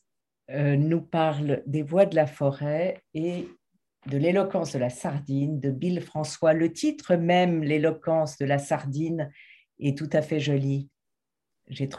euh, 0.50 0.76
nous 0.76 1.00
parle 1.00 1.64
des 1.66 1.82
voix 1.82 2.06
de 2.06 2.14
la 2.14 2.28
forêt 2.28 3.02
et 3.12 3.48
de 4.06 4.16
l'éloquence 4.16 4.72
de 4.72 4.78
la 4.78 4.88
sardine 4.88 5.58
de 5.58 5.72
Bill 5.72 6.00
François. 6.00 6.52
Le 6.52 6.72
titre 6.72 7.16
même, 7.16 7.64
l'éloquence 7.64 8.38
de 8.38 8.44
la 8.44 8.58
sardine, 8.58 9.32
est 9.80 9.98
tout 9.98 10.08
à 10.12 10.22
fait 10.22 10.38
joli. 10.38 10.88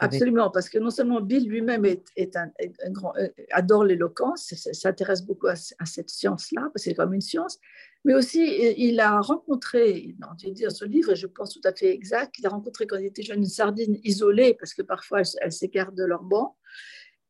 Absolument, 0.00 0.50
parce 0.50 0.70
que 0.70 0.78
non 0.78 0.88
seulement 0.88 1.20
Bill 1.20 1.46
lui-même 1.46 1.84
euh, 1.84 3.28
adore 3.50 3.84
l'éloquence, 3.84 4.54
s'intéresse 4.54 5.20
beaucoup 5.20 5.48
à, 5.48 5.56
cette 5.56 6.08
science-là, 6.08 6.62
parce 6.62 6.72
que 6.72 6.80
c'est 6.80 6.94
comme 6.94 7.12
une 7.12 7.20
science, 7.20 7.58
mais 8.06 8.14
aussi 8.14 8.40
il 8.78 9.00
a 9.00 9.20
rencontré, 9.20 10.14
dans 10.20 10.36
ce 10.38 10.84
livre, 10.84 11.10
et 11.10 11.16
je 11.16 11.26
pense 11.26 11.52
tout 11.52 11.60
à 11.64 11.74
fait 11.74 11.92
exact, 11.92 12.38
il 12.38 12.46
a 12.46 12.50
rencontré 12.50 12.86
quand 12.86 12.96
il 12.96 13.06
était 13.06 13.24
jeune 13.24 13.40
une 13.40 13.46
sardine 13.46 13.98
isolée, 14.04 14.54
parce 14.54 14.74
que 14.74 14.82
parfois 14.82 15.22
elle, 15.40 15.50
s'écarte 15.50 15.92
de 15.96 16.04
leur 16.04 16.22
banc, 16.22 16.56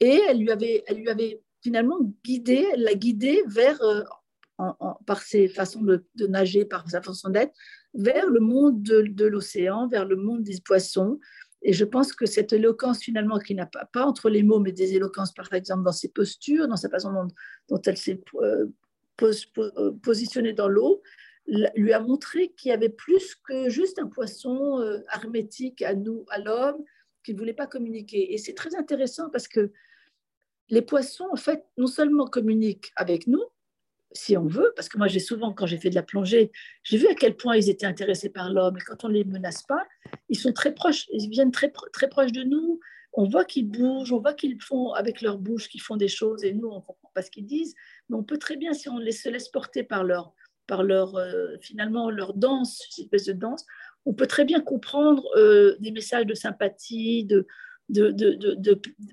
et 0.00 0.20
elle 0.28 0.38
lui 0.38 0.50
avait, 0.50 0.84
elle 0.86 0.98
lui 0.98 1.08
avait 1.08 1.40
finalement 1.62 1.98
guidé, 2.22 2.68
elle 2.74 2.82
l'a 2.82 2.94
guidé 2.94 3.42
vers, 3.46 3.80
euh, 3.80 4.02
par 5.06 5.22
ses 5.22 5.48
façons 5.48 5.80
de, 5.80 6.04
nager, 6.26 6.66
par 6.66 6.88
sa 6.90 7.00
façon 7.00 7.30
d'être, 7.30 7.54
vers 7.94 8.28
le 8.28 8.40
monde 8.40 8.82
de 8.82 9.24
l'océan, 9.24 9.88
vers 9.88 10.04
le 10.04 10.16
monde 10.16 10.42
des 10.42 10.60
poissons, 10.62 11.18
et 11.62 11.72
je 11.72 11.86
pense 11.86 12.12
que 12.12 12.26
cette 12.26 12.52
éloquence, 12.52 13.00
finalement, 13.00 13.38
qui 13.38 13.54
n'a 13.54 13.64
pas, 13.64 13.86
pas 13.86 14.04
entre 14.04 14.28
les 14.28 14.42
mots, 14.42 14.60
mais 14.60 14.72
des 14.72 14.94
éloquences, 14.94 15.32
par 15.32 15.50
exemple, 15.54 15.84
dans 15.84 15.92
ses 15.92 16.10
postures, 16.10 16.68
dans 16.68 16.76
sa 16.76 16.90
façon 16.90 17.10
dont, 17.68 17.80
elle 17.86 17.96
s'est 17.96 18.22
euh, 18.42 18.66
euh, 19.22 19.92
positionnée 20.02 20.52
dans 20.52 20.68
l'eau, 20.68 21.02
lui 21.46 21.92
a 21.92 22.00
montré 22.00 22.48
qu'il 22.50 22.70
y 22.70 22.72
avait 22.72 22.88
plus 22.88 23.36
que 23.36 23.68
juste 23.68 23.98
un 23.98 24.06
poisson 24.06 24.80
euh, 24.80 24.98
hermétique 25.14 25.82
à 25.82 25.94
nous, 25.94 26.24
à 26.28 26.38
l'homme, 26.38 26.82
qu'il 27.24 27.34
ne 27.34 27.40
voulait 27.40 27.54
pas 27.54 27.66
communiquer. 27.66 28.34
Et 28.34 28.38
c'est 28.38 28.54
très 28.54 28.74
intéressant 28.74 29.30
parce 29.30 29.48
que 29.48 29.72
les 30.68 30.82
poissons, 30.82 31.28
en 31.30 31.36
fait, 31.36 31.64
non 31.76 31.86
seulement 31.86 32.26
communiquent 32.26 32.92
avec 32.96 33.26
nous, 33.26 33.42
si 34.12 34.36
on 34.36 34.46
veut, 34.46 34.72
parce 34.74 34.88
que 34.88 34.98
moi 34.98 35.08
j'ai 35.08 35.20
souvent, 35.20 35.52
quand 35.52 35.66
j'ai 35.66 35.78
fait 35.78 35.90
de 35.90 35.94
la 35.94 36.02
plongée, 36.02 36.50
j'ai 36.82 36.96
vu 36.96 37.06
à 37.06 37.14
quel 37.14 37.36
point 37.36 37.56
ils 37.56 37.68
étaient 37.68 37.86
intéressés 37.86 38.30
par 38.30 38.50
l'homme. 38.50 38.76
Et 38.76 38.80
quand 38.80 39.04
on 39.04 39.08
ne 39.08 39.14
les 39.14 39.24
menace 39.24 39.62
pas, 39.62 39.86
ils 40.28 40.38
sont 40.38 40.52
très 40.52 40.74
proches, 40.74 41.06
ils 41.12 41.28
viennent 41.28 41.52
très, 41.52 41.72
très 41.92 42.08
proches 42.08 42.32
de 42.32 42.42
nous. 42.42 42.80
On 43.18 43.24
voit 43.24 43.44
qu'ils 43.44 43.68
bougent, 43.68 44.12
on 44.12 44.20
voit 44.20 44.34
qu'ils 44.34 44.60
font 44.60 44.92
avec 44.92 45.22
leur 45.22 45.38
bouche, 45.38 45.68
qu'ils 45.68 45.80
font 45.80 45.96
des 45.96 46.08
choses, 46.08 46.44
et 46.44 46.52
nous, 46.52 46.68
on 46.68 46.76
ne 46.76 46.80
comprend 46.80 47.10
pas 47.14 47.22
ce 47.22 47.30
qu'ils 47.30 47.46
disent. 47.46 47.74
Mais 48.08 48.16
on 48.16 48.22
peut 48.22 48.36
très 48.36 48.56
bien, 48.56 48.74
si 48.74 48.88
on 48.88 48.98
les, 48.98 49.12
se 49.12 49.30
laisse 49.30 49.48
porter 49.48 49.82
par 49.82 50.04
leur, 50.04 50.34
par 50.66 50.82
leur 50.82 51.16
euh, 51.16 51.56
finalement, 51.60 52.10
leur 52.10 52.34
danse, 52.34 52.82
cette 52.90 53.06
espèce 53.06 53.24
de 53.24 53.32
danse, 53.32 53.64
on 54.04 54.12
peut 54.12 54.26
très 54.26 54.44
bien 54.44 54.60
comprendre 54.60 55.24
euh, 55.36 55.76
des 55.80 55.90
messages 55.90 56.26
de 56.26 56.34
sympathie, 56.34 57.24
de, 57.24 57.46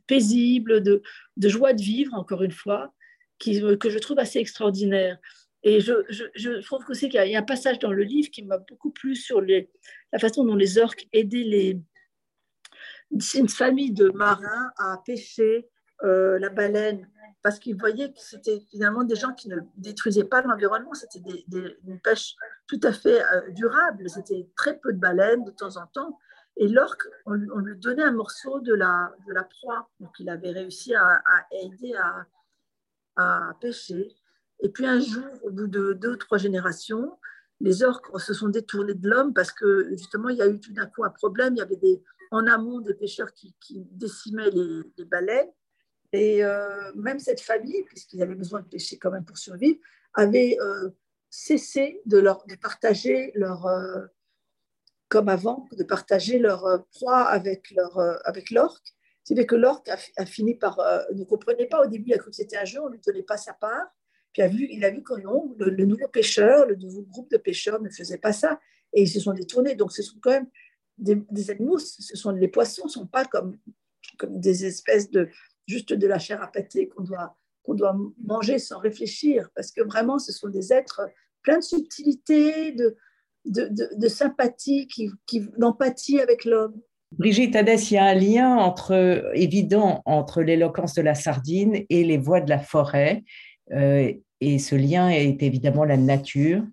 paisible, 0.06 0.84
de, 0.84 1.02
joie 1.42 1.74
de 1.74 1.82
vivre, 1.82 2.14
encore 2.14 2.44
une 2.44 2.52
fois 2.52 2.94
que 3.40 3.90
je 3.90 3.98
trouve 4.00 4.20
assez 4.20 4.40
extraordinaire. 4.40 5.18
Et 5.64 5.80
je, 5.80 5.94
je, 6.36 6.62
trouve 6.62 6.84
aussi 6.90 7.10
qu'il 7.10 7.26
y, 7.26 7.36
a 7.36 7.40
un 7.40 7.44
passage 7.44 7.80
dans 7.80 7.92
le 7.92 8.04
livre 8.04 8.30
qui 8.30 8.44
m'a 8.44 8.58
beaucoup 8.58 8.92
plu 8.92 9.16
sur 9.16 9.40
les, 9.42 9.70
la 10.12 10.20
façon 10.20 10.44
dont 10.44 10.56
les 10.56 10.78
orques 10.78 11.08
aidaient 11.14 11.44
les, 11.44 11.80
une 13.12 13.50
famille 13.50 13.92
de 13.92 14.10
marins 14.10 14.72
à 14.78 15.02
pêcher 15.06 15.70
euh, 16.04 16.40
la 16.40 16.50
baleine 16.50 17.08
parce 17.42 17.60
qu'ils 17.60 17.78
voyaient 17.78 18.12
que 18.12 18.20
c'était 18.20 18.62
finalement 18.72 19.04
des 19.04 19.16
gens 19.16 19.34
qui 19.34 19.50
ne 19.50 19.58
détruisaient 19.76 20.24
pas 20.24 20.42
l'environnement, 20.42 20.94
c'était 20.94 21.20
des, 21.20 21.78
une 21.86 22.00
pêche 22.00 22.36
tout 22.68 22.80
à 22.84 22.94
fait 22.94 23.22
euh, 23.22 23.52
durable, 23.52 24.10
c'était 24.10 24.50
très 24.56 24.78
peu 24.78 24.94
de 24.94 25.00
baleines 25.00 25.44
de 25.44 25.52
temps 25.52 25.76
en 25.76 25.86
temps. 25.88 26.18
Et 26.56 26.68
l'orque, 26.68 27.04
on, 27.26 27.34
lui 27.34 27.78
donnait 27.78 28.04
un 28.04 28.12
morceau 28.12 28.60
de 28.62 28.74
la, 28.74 29.12
de 29.28 29.34
la 29.34 29.44
proie, 29.44 29.90
donc 30.00 30.12
il 30.20 30.30
avait 30.30 30.52
réussi 30.52 30.96
à, 30.96 31.22
à 31.26 31.46
aider 31.52 31.96
à, 31.96 32.26
à 33.18 33.54
pêcher. 33.60 34.16
Et 34.62 34.70
puis 34.70 34.86
un 34.86 35.00
jour, 35.00 35.26
au 35.44 35.52
bout 35.52 35.68
de 35.68 35.94
deux 35.94 36.14
ou 36.14 36.18
trois 36.18 36.38
générations, 36.38 37.18
les 37.60 37.84
orques 37.84 38.08
se 38.20 38.34
sont 38.34 38.50
détournés 38.50 38.94
de 38.94 39.10
l'homme 39.10 39.34
parce 39.34 39.52
que 39.52 39.90
justement, 39.96 40.30
il 40.30 40.38
y 40.38 40.42
a 40.42 40.48
eu 40.48 40.60
tout 40.60 40.74
d'un 40.74 40.86
coup 40.86 41.04
un 41.04 41.10
problème. 41.10 41.56
Il 41.56 41.60
y 41.60 41.62
avait 41.62 41.76
des, 41.78 42.02
en 42.34 42.48
amont 42.48 42.82
des 42.82 42.96
pêcheurs 42.96 43.32
qui, 43.34 43.56
décimaient 43.92 44.50
les, 44.50 45.06
baleines. 45.06 45.52
Et 46.12 46.44
euh, 46.44 46.92
même 46.96 47.20
cette 47.20 47.42
famille, 47.42 47.84
puisqu'ils 47.84 48.22
avaient 48.22 48.36
besoin 48.36 48.62
de 48.62 48.68
pêcher 48.68 48.98
quand 48.98 49.12
même 49.12 49.26
pour 49.26 49.38
survivre, 49.38 49.80
avait 50.16 50.58
euh, 50.60 50.90
cessé 51.30 52.02
de, 52.06 52.18
leur, 52.18 52.46
de 52.48 52.56
partager 52.56 53.32
leur, 53.36 53.68
euh, 53.68 54.06
comme 55.10 55.30
avant, 55.30 55.68
de 55.72 55.84
partager 55.84 56.40
leur 56.40 56.86
proie 56.92 57.22
avec, 57.22 57.72
leur, 57.72 58.00
avec 58.26 58.50
l'orque. 58.50 58.94
C'est 59.24 59.46
que 59.46 59.56
l'orque 59.56 59.90
a, 59.90 60.26
fini 60.26 60.56
par 60.56 60.82
ne 61.14 61.24
comprenait 61.24 61.68
pas 61.68 61.84
au 61.84 61.88
début, 61.88 62.10
il 62.10 62.14
a 62.16 62.18
cru 62.18 62.32
que 62.32 62.36
c'était 62.36 62.58
un 62.58 62.66
jeu, 62.66 62.82
on 62.82 62.88
ne 62.88 62.96
lui 62.96 63.00
donnait 63.00 63.24
pas 63.24 63.38
sa 63.38 63.54
part. 63.54 63.88
Puis 64.34 64.42
a 64.42 64.48
vu, 64.48 64.68
il 64.72 64.84
a 64.84 64.90
vu 64.90 65.04
que 65.04 65.14
non, 65.22 65.56
le, 65.60 65.86
nouveau 65.86 66.08
pêcheur, 66.08 66.66
le 66.66 66.76
nouveau 66.76 67.04
groupe 67.04 67.30
de 67.30 67.38
pêcheurs 67.38 67.80
ne 67.80 67.90
faisait 67.90 68.18
pas 68.18 68.34
ça. 68.34 68.60
Et 68.92 69.04
ils 69.04 69.10
se 69.10 69.20
sont 69.20 69.34
détournés. 69.34 69.76
Donc 69.76 69.92
ce 69.94 70.02
sont 70.02 70.18
quand 70.22 70.32
même 70.32 70.50
des, 70.98 71.50
animaux, 71.50 71.80
ce 71.80 72.16
sont 72.16 72.32
les 72.32 72.48
poissons, 72.48 72.86
ne 72.86 72.90
sont 72.90 73.08
pas 73.08 73.26
comme, 73.26 73.58
comme 74.18 74.40
des 74.40 74.66
espèces 74.66 75.10
de 75.10 75.30
juste 75.68 75.94
de 75.94 76.08
la 76.08 76.20
chair 76.20 76.42
à 76.42 76.52
pâté 76.52 76.88
qu'on 76.88 77.04
doit, 77.04 77.38
qu'on 77.64 77.74
doit 77.74 77.98
manger 78.24 78.60
sans 78.60 78.80
réfléchir. 78.80 79.50
Parce 79.56 79.72
que 79.72 79.82
vraiment, 79.82 80.20
ce 80.20 80.32
sont 80.32 80.50
des 80.50 80.74
êtres 80.74 81.02
pleins 81.42 81.60
de 81.60 81.64
subtilité, 81.64 82.72
de, 82.74 82.96
de, 83.46 83.70
de, 83.96 84.08
sympathie, 84.08 84.88
qui, 84.88 85.10
qui, 85.26 85.42
d'empathie 85.58 86.20
avec 86.20 86.46
l'homme. 86.46 86.80
Brigitte 87.12 87.56
Hadès, 87.56 87.76
il 87.76 87.94
y 87.94 87.98
a 87.98 88.06
un 88.06 88.16
lien 88.16 88.58
entre, 88.58 89.32
évident 89.36 90.02
entre 90.06 90.42
l'éloquence 90.42 90.96
de 90.96 91.02
la 91.02 91.14
sardine 91.14 91.84
et 91.90 92.04
les 92.04 92.18
voix 92.18 92.42
de 92.42 92.50
la 92.50 92.60
forêt. 92.60 93.24
Euh, 93.72 94.12
et 94.42 94.60
ce 94.60 94.76
lien 94.76 95.10
est 95.10 95.44
évidemment 95.44 95.86
la 95.86 95.98
nature. 95.98 96.64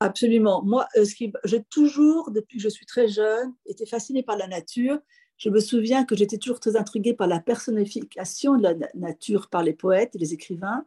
Absolument. 0.00 0.62
Moi, 0.62 0.86
euh, 0.96 1.04
j'ai 1.44 1.62
toujours, 1.64 2.30
depuis 2.30 2.58
que 2.58 2.62
je 2.62 2.68
suis 2.68 2.84
très 2.84 3.08
jeune, 3.08 3.54
été 3.64 3.86
fascinée 3.86 4.22
par 4.22 4.36
la 4.36 4.46
nature. 4.46 4.98
Je 5.38 5.48
me 5.48 5.60
souviens 5.60 6.04
que 6.04 6.14
j'étais 6.14 6.36
toujours 6.36 6.60
très 6.60 6.76
intriguée 6.76 7.14
par 7.14 7.26
la 7.26 7.40
personnification 7.40 8.56
de 8.56 8.62
la 8.62 8.74
nature 8.94 9.48
par 9.48 9.62
les 9.62 9.72
poètes 9.72 10.14
et 10.14 10.18
les 10.18 10.34
écrivains. 10.34 10.84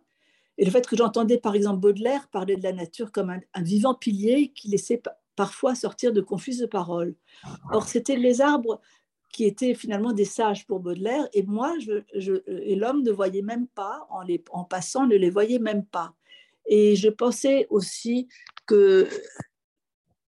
Et 0.57 0.65
le 0.65 0.71
fait 0.71 0.85
que 0.85 0.95
j'entendais 0.95 1.37
par 1.37 1.55
exemple 1.55 1.79
Baudelaire 1.79 2.27
parler 2.27 2.55
de 2.55 2.63
la 2.63 2.73
nature 2.73 3.11
comme 3.11 3.29
un, 3.29 3.61
vivant 3.61 3.95
pilier 3.95 4.51
qui 4.53 4.67
laissait 4.67 5.01
parfois 5.35 5.73
sortir 5.73 6.11
de 6.11 6.21
confuses 6.21 6.67
paroles. 6.69 7.15
Or, 7.71 7.87
c'était 7.87 8.17
les 8.17 8.41
arbres 8.41 8.81
qui 9.31 9.45
étaient 9.45 9.73
finalement 9.73 10.11
des 10.11 10.25
sages 10.25 10.67
pour 10.67 10.79
Baudelaire, 10.79 11.29
et 11.33 11.43
moi, 11.43 11.75
et 12.15 12.75
l'homme 12.75 13.03
ne 13.03 13.11
voyait 13.11 13.43
même 13.43 13.67
pas, 13.67 14.07
en, 14.09 14.23
les, 14.23 14.43
en 14.49 14.63
passant, 14.63 15.05
ne 15.07 15.15
les 15.15 15.29
voyait 15.29 15.59
même 15.59 15.85
pas. 15.85 16.15
Et 16.65 16.95
je 16.95 17.09
pensais 17.09 17.67
aussi 17.69 18.27
que, 18.69 19.09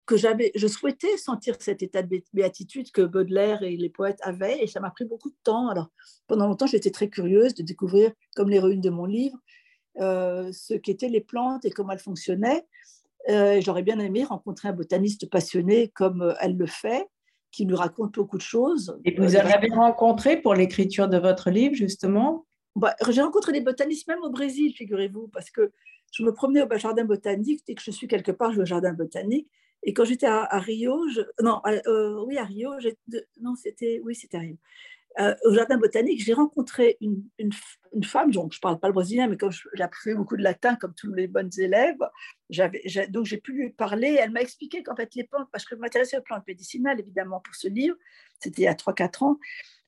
que 0.08 0.18
j'avais, 0.18 0.52
je 0.56 0.68
souhaitais 0.68 1.16
sentir 1.18 1.56
cet 1.60 1.84
état 1.84 2.02
de 2.02 2.22
béatitude 2.34 2.92
que 2.92 3.04
Baudelaire 3.04 3.62
et 3.62 3.78
les 3.78 3.90
poètes 3.90 4.20
avaient, 4.24 4.64
et 4.64 4.68
ça 4.68 4.80
m'a 4.80 4.90
pris 4.90 5.06
beaucoup 5.06 5.30
de 5.30 5.38
temps. 5.44 5.70
Alors, 5.70 5.90
pendant 6.28 6.48
longtemps, 6.48 6.66
j'étais 6.66 6.90
très 6.90 7.08
curieuse 7.08 7.54
de 7.54 7.62
découvrir, 7.62 8.12
comme 8.36 8.50
l'héroïne 8.50 8.82
de 8.82 8.90
mon 8.90 9.06
livre, 9.06 9.38
euh, 10.00 10.52
ce 10.52 10.74
qu'étaient 10.74 11.10
les 11.10 11.22
plantes 11.22 11.66
et 11.66 11.72
comment 11.72 11.92
elles 11.92 12.00
fonctionnaient. 12.00 12.66
Euh, 13.30 13.62
j'aurais 13.62 13.84
bien 13.84 14.00
aimé 14.00 14.24
rencontrer 14.24 14.70
un 14.70 14.74
botaniste 14.74 15.30
passionné 15.30 15.90
comme 15.90 16.24
euh, 16.24 16.34
elle 16.42 16.58
le 16.58 16.66
fait, 16.66 17.08
qui 17.52 17.68
nous 17.68 17.76
raconte 17.76 18.16
beaucoup 18.16 18.38
de 18.38 18.42
choses. 18.42 18.98
Et 19.06 19.14
vous 19.16 19.36
en 19.36 19.40
avez 19.40 19.70
rencontré 19.70 20.42
pour 20.42 20.56
l'écriture 20.56 21.08
de 21.10 21.18
votre 21.18 21.52
livre, 21.52 21.76
justement? 21.76 22.48
Bah, 22.76 22.96
J'ai 23.10 23.22
rencontré 23.22 23.52
des 23.52 23.62
botanistes 23.62 24.08
même 24.08 24.24
au 24.24 24.32
Brésil, 24.32 24.74
figurez-vous, 24.76 25.28
parce 25.28 25.52
que 25.52 25.72
je 26.12 26.24
me 26.24 26.34
promenais 26.34 26.62
au 26.62 26.78
jardin 26.78 27.06
botanique. 27.06 27.62
Dès 27.68 27.76
que 27.76 27.82
je 27.82 27.92
suis 27.92 28.08
quelque 28.08 28.32
part, 28.32 28.52
je 28.52 28.58
vais 28.58 28.64
au 28.64 28.66
jardin 28.66 28.94
botanique. 28.94 29.50
Et 29.84 29.94
quand 29.94 30.06
j'étais 30.06 30.28
à, 30.28 30.60
Rio, 30.60 31.06
non, 31.42 31.60
euh, 31.66 32.24
oui, 32.26 32.38
à 32.38 32.44
Rio, 32.44 32.72
non, 33.42 33.56
c'était, 33.56 34.00
oui, 34.04 34.14
c'était 34.14 34.38
à 34.38 34.42
Rio. 34.42 34.58
Euh, 35.20 35.36
au 35.44 35.54
jardin 35.54 35.78
botanique, 35.78 36.24
j'ai 36.24 36.34
rencontré 36.34 36.98
une, 37.02 37.24
une, 37.38 37.52
femme, 38.04 38.32
donc 38.32 38.54
je 38.54 38.60
ne 38.60 38.62
parle 38.62 38.80
pas 38.80 38.88
le 38.88 38.94
brésilien, 38.94 39.28
mais 39.28 39.36
comme 39.36 39.52
j'ai 39.52 39.84
appris 39.84 40.14
beaucoup 40.14 40.38
de 40.38 40.44
latin, 40.44 40.76
comme 40.76 40.94
tous 40.94 41.12
les 41.14 41.28
bonnes 41.28 41.50
élèves, 41.58 41.98
donc 43.10 43.26
j'ai 43.26 43.38
pu 43.38 43.52
lui 43.52 43.70
parler. 43.72 44.18
Elle 44.22 44.32
m'a 44.32 44.42
expliqué 44.42 44.84
qu'en 44.84 44.96
fait, 44.96 45.14
les 45.16 45.26
plantes, 45.26 45.50
parce 45.52 45.66
que 45.66 45.76
je 45.76 45.82
m'intéressais 45.82 46.18
aux 46.18 46.22
plantes 46.22 46.48
médicinales, 46.48 47.00
évidemment, 47.00 47.42
pour 47.42 47.56
ce 47.56 47.68
livre, 47.68 47.96
c'était 48.40 48.62
il 48.62 48.66
y 48.66 48.68
a 48.70 48.74
3-4 48.74 49.26
ans, 49.26 49.40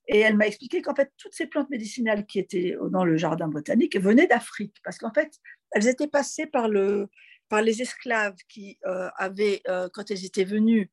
et 0.08 0.20
elle 0.20 0.36
m'a 0.36 0.48
expliqué 0.48 0.82
qu'en 0.82 0.96
fait, 0.96 1.12
toutes 1.18 1.34
ces 1.34 1.48
plantes 1.48 1.70
médicinales 1.70 2.26
qui 2.26 2.40
étaient 2.40 2.76
dans 2.92 3.06
le 3.06 3.18
jardin 3.18 3.48
botanique 3.48 3.98
venaient 3.98 4.28
d'Afrique, 4.28 4.76
parce 4.84 4.98
qu'en 4.98 5.14
fait, 5.14 5.32
elles 5.72 5.88
étaient 5.88 6.08
passées 6.08 6.46
par, 6.46 6.68
le, 6.68 7.08
par 7.50 7.62
les 7.62 7.82
esclaves 7.82 8.36
qui 8.50 8.78
euh, 8.86 9.10
avaient, 9.18 9.62
euh, 9.68 9.90
quand 9.94 10.12
elles 10.12 10.26
étaient 10.26 10.44
venues 10.44 10.92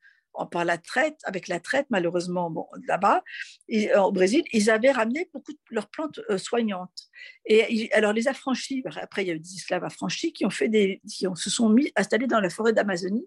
par 0.53 0.65
la 0.65 0.79
traite, 0.79 1.19
avec 1.25 1.49
la 1.49 1.59
traite, 1.59 1.87
malheureusement, 1.91 2.51
bon, 2.51 2.67
là-bas, 2.87 3.25
euh, 3.73 3.99
au 3.99 4.13
Brésil, 4.13 4.45
ils 4.53 4.71
avaient 4.71 4.93
ramené 4.93 5.29
beaucoup 5.35 5.53
de 5.53 5.59
leurs 5.71 5.89
plantes 5.89 6.21
soignantes. 6.39 7.09
Et 7.47 7.93
alors, 7.93 8.13
les 8.13 8.29
affranchis, 8.29 8.85
après, 9.03 9.25
il 9.25 9.29
y 9.29 9.31
a 9.33 9.35
eu 9.35 9.41
des 9.41 9.55
esclaves 9.55 9.83
affranchis 9.83 10.33
qui, 10.33 10.47
ont 10.47 10.51
fait 10.51 10.69
des, 10.69 11.03
qui 11.09 11.27
ont, 11.27 11.35
se 11.35 11.51
sont 11.51 11.69
mis 11.69 11.91
installés 11.97 12.29
dans 12.29 12.41
la 12.41 12.49
forêt 12.49 12.73
d'Amazonie 12.73 13.27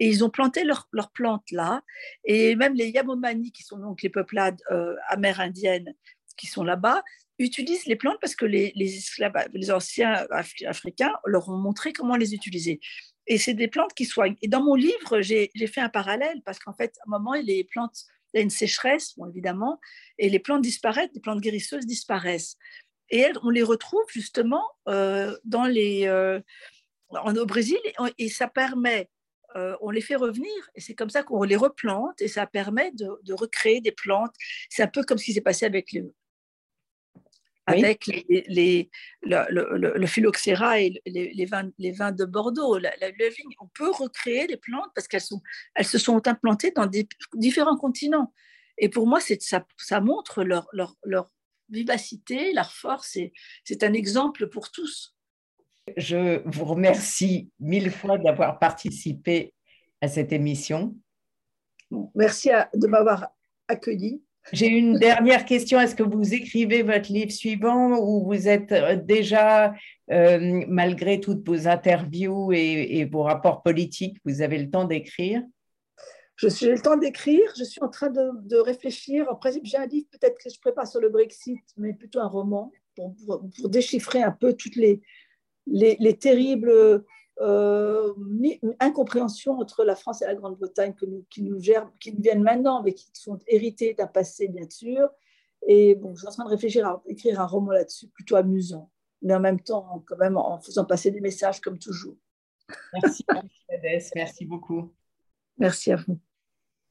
Et 0.00 0.08
ils 0.08 0.24
ont 0.24 0.30
planté 0.30 0.64
leurs 0.64 1.10
plantes 1.12 1.50
là. 1.50 1.82
Et 2.24 2.56
même 2.56 2.74
les 2.74 2.88
Yamomani, 2.88 3.52
qui 3.52 3.62
sont 3.62 3.78
donc 3.78 4.02
les 4.02 4.10
peuplades 4.10 4.60
euh, 4.70 4.94
amérindiennes 5.08 5.94
qui 6.36 6.46
sont 6.46 6.64
là-bas, 6.64 7.02
utilisent 7.38 7.86
les 7.86 7.96
plantes 7.96 8.18
parce 8.20 8.34
que 8.34 8.44
les, 8.44 8.72
les, 8.76 9.70
anciens 9.70 10.26
africains 10.66 11.12
leur 11.24 11.48
ont 11.48 11.56
montré 11.56 11.92
comment 11.92 12.16
les 12.16 12.34
utiliser. 12.34 12.80
Et 13.26 13.38
c'est 13.38 13.54
des 13.54 13.68
plantes 13.68 13.94
qui 13.94 14.04
soignent. 14.04 14.36
Et 14.42 14.48
dans 14.48 14.62
mon 14.62 14.74
livre, 14.74 15.20
j'ai 15.20 15.50
fait 15.66 15.80
un 15.80 15.88
parallèle 15.88 16.42
parce 16.44 16.58
qu'en 16.58 16.74
fait, 16.74 16.94
à 17.00 17.08
un 17.08 17.18
moment, 17.18 17.34
il 17.34 17.48
y 17.48 17.66
a 18.34 18.40
une 18.40 18.50
sécheresse, 18.50 19.14
bon, 19.16 19.26
évidemment, 19.26 19.80
et 20.18 20.28
les 20.28 20.38
plantes 20.38 20.62
disparaissent, 20.62 21.10
les 21.14 21.20
plantes 21.20 21.40
guérisseuses 21.40 21.86
disparaissent. 21.86 22.56
Et 23.10 23.18
elles, 23.18 23.38
on 23.42 23.50
les 23.50 23.62
retrouve 23.62 24.04
justement 24.08 24.64
euh, 24.88 25.36
dans 25.44 25.64
les, 25.64 26.06
euh, 26.06 26.40
au 27.10 27.46
Brésil 27.46 27.78
et, 28.18 28.28
ça 28.28 28.48
permet, 28.48 29.10
euh, 29.56 29.76
on 29.80 29.90
les 29.90 30.00
fait 30.00 30.16
revenir 30.16 30.50
et 30.74 30.80
c'est 30.80 30.94
comme 30.94 31.10
ça 31.10 31.22
qu'on 31.22 31.42
les 31.42 31.56
replante 31.56 32.20
et 32.20 32.28
ça 32.28 32.46
permet 32.46 32.90
de, 32.92 33.08
de 33.22 33.34
recréer 33.34 33.80
des 33.80 33.92
plantes. 33.92 34.34
C'est 34.68 34.82
un 34.82 34.88
peu 34.88 35.02
comme 35.02 35.18
ce 35.18 35.24
qui 35.24 35.32
s'est 35.32 35.40
passé 35.40 35.64
avec 35.64 35.92
les, 35.92 36.04
avec 37.66 38.06
les, 38.06 38.90
le, 39.22 40.06
phylloxéra 40.06 40.80
et 40.80 41.00
les, 41.06 41.46
vins, 41.46 41.70
les 41.78 41.92
vins 41.92 42.12
de 42.12 42.24
Bordeaux. 42.24 42.78
La, 42.78 42.90
vigne, 43.10 43.54
on 43.60 43.68
peut 43.68 43.90
recréer 43.90 44.46
les 44.46 44.56
plantes 44.56 44.90
parce 44.94 45.08
qu'elles 45.08 45.20
sont, 45.20 45.42
elles 45.74 45.86
se 45.86 45.98
sont 45.98 46.26
implantées 46.26 46.72
dans 46.72 46.86
des, 46.86 47.08
différents 47.34 47.76
continents. 47.76 48.32
Et 48.76 48.88
pour 48.88 49.06
moi, 49.06 49.20
ça, 49.20 49.64
ça 49.78 50.00
montre 50.00 50.42
leur, 50.44 50.68
leur, 50.72 50.96
leur 51.04 51.30
vivacité, 51.70 52.52
leur 52.52 52.72
force. 52.72 53.18
C'est 53.64 53.82
un 53.82 53.92
exemple 53.92 54.48
pour 54.48 54.70
tous. 54.70 55.13
Je 55.96 56.42
vous 56.46 56.64
remercie 56.64 57.50
mille 57.60 57.90
fois 57.90 58.18
d'avoir 58.18 58.58
participé 58.58 59.52
à 60.00 60.08
cette 60.08 60.32
émission. 60.32 60.96
Merci 62.14 62.50
de 62.74 62.86
m'avoir 62.86 63.28
accueilli. 63.68 64.22
J'ai 64.52 64.66
une 64.66 64.98
dernière 64.98 65.44
question. 65.44 65.80
Est-ce 65.80 65.94
que 65.94 66.02
vous 66.02 66.34
écrivez 66.34 66.82
votre 66.82 67.12
livre 67.12 67.30
suivant 67.30 67.98
ou 67.98 68.24
vous 68.24 68.48
êtes 68.48 68.72
euh, 68.72 68.96
déjà, 68.96 69.74
euh, 70.10 70.64
malgré 70.68 71.20
toutes 71.20 71.46
vos 71.46 71.68
interviews 71.68 72.52
et, 72.52 73.04
vos 73.10 73.22
rapports 73.22 73.62
politiques, 73.62 74.18
vous 74.24 74.42
avez 74.42 74.58
le 74.58 74.70
temps 74.70 74.84
d'écrire? 74.84 75.42
Je 76.36 76.48
suis 76.48 76.66
le 76.66 76.80
temps 76.80 76.96
d'écrire. 76.96 77.48
Je 77.56 77.64
suis 77.64 77.82
en 77.82 77.88
train 77.88 78.10
de, 78.10 78.56
réfléchir. 78.56 79.26
En 79.30 79.36
principe, 79.36 79.64
j'ai 79.64 79.76
un 79.76 79.86
livre 79.86 80.08
peut-être 80.10 80.36
que 80.42 80.50
je 80.50 80.58
prépare 80.60 80.86
sur 80.86 81.00
le 81.00 81.08
Brexit, 81.08 81.62
mais 81.76 81.92
plutôt 81.92 82.20
un 82.20 82.28
roman 82.28 82.72
pour, 82.96 83.68
déchiffrer 83.68 84.22
un 84.22 84.32
peu 84.32 84.54
toutes 84.54 84.76
les, 84.76 85.00
les, 85.66 85.96
les 86.00 86.16
terribles 86.16 87.04
euh, 87.40 88.14
incompréhension 88.78 89.58
entre 89.58 89.84
la 89.84 89.96
France 89.96 90.22
et 90.22 90.26
la 90.26 90.34
Grande-Bretagne 90.34 90.94
qui 91.30 91.42
nous 91.42 91.58
gèrent, 91.60 91.90
qui 91.98 92.12
nous 92.12 92.22
viennent 92.22 92.42
maintenant, 92.42 92.82
mais 92.82 92.94
qui 92.94 93.08
sont 93.12 93.38
héritées 93.48 93.94
d'un 93.94 94.06
passé, 94.06 94.48
bien 94.48 94.68
sûr. 94.70 95.08
Et 95.66 95.94
bon, 95.94 96.14
je 96.14 96.20
suis 96.20 96.28
en 96.28 96.32
train 96.32 96.44
de 96.44 96.50
réfléchir 96.50 96.86
à 96.86 97.02
écrire 97.06 97.40
un 97.40 97.46
roman 97.46 97.72
là-dessus, 97.72 98.08
plutôt 98.08 98.36
amusant, 98.36 98.90
mais 99.22 99.34
en 99.34 99.40
même 99.40 99.60
temps, 99.60 100.04
quand 100.06 100.18
même, 100.18 100.36
en 100.36 100.60
faisant 100.60 100.84
passer 100.84 101.10
des 101.10 101.20
messages 101.20 101.60
comme 101.60 101.78
toujours. 101.78 102.16
Merci, 102.92 103.24
Merci 104.14 104.44
beaucoup. 104.46 104.92
Merci 105.58 105.92
à 105.92 105.96
vous. 105.96 106.18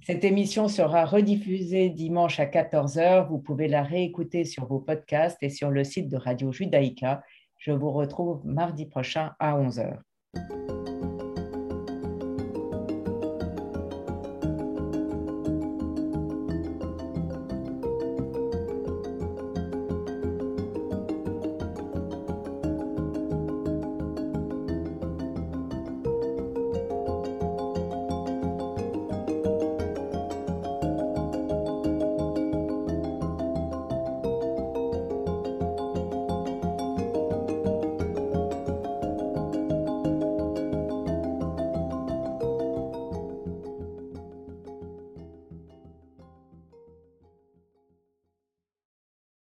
Cette 0.06 0.26
émission 0.26 0.68
sera 0.68 1.06
rediffusée 1.06 1.90
dimanche 1.90 2.40
à 2.40 2.46
14h. 2.46 3.30
Vous 3.30 3.40
pouvez 3.40 3.70
la 3.70 3.84
réécouter 3.84 4.44
sur 4.44 4.66
vos 4.66 4.80
podcasts 4.80 5.42
et 5.42 5.50
sur 5.50 5.72
le 5.72 5.86
site 5.86 6.10
de 6.10 6.18
Radio 6.18 6.52
Judaïka. 6.52 7.24
Je 7.66 7.72
vous 7.72 7.92
retrouve 7.92 8.42
mardi 8.46 8.86
prochain 8.86 9.32
à 9.40 9.58
11h. 9.58 10.00
Thank 10.36 10.52
you. 10.52 10.73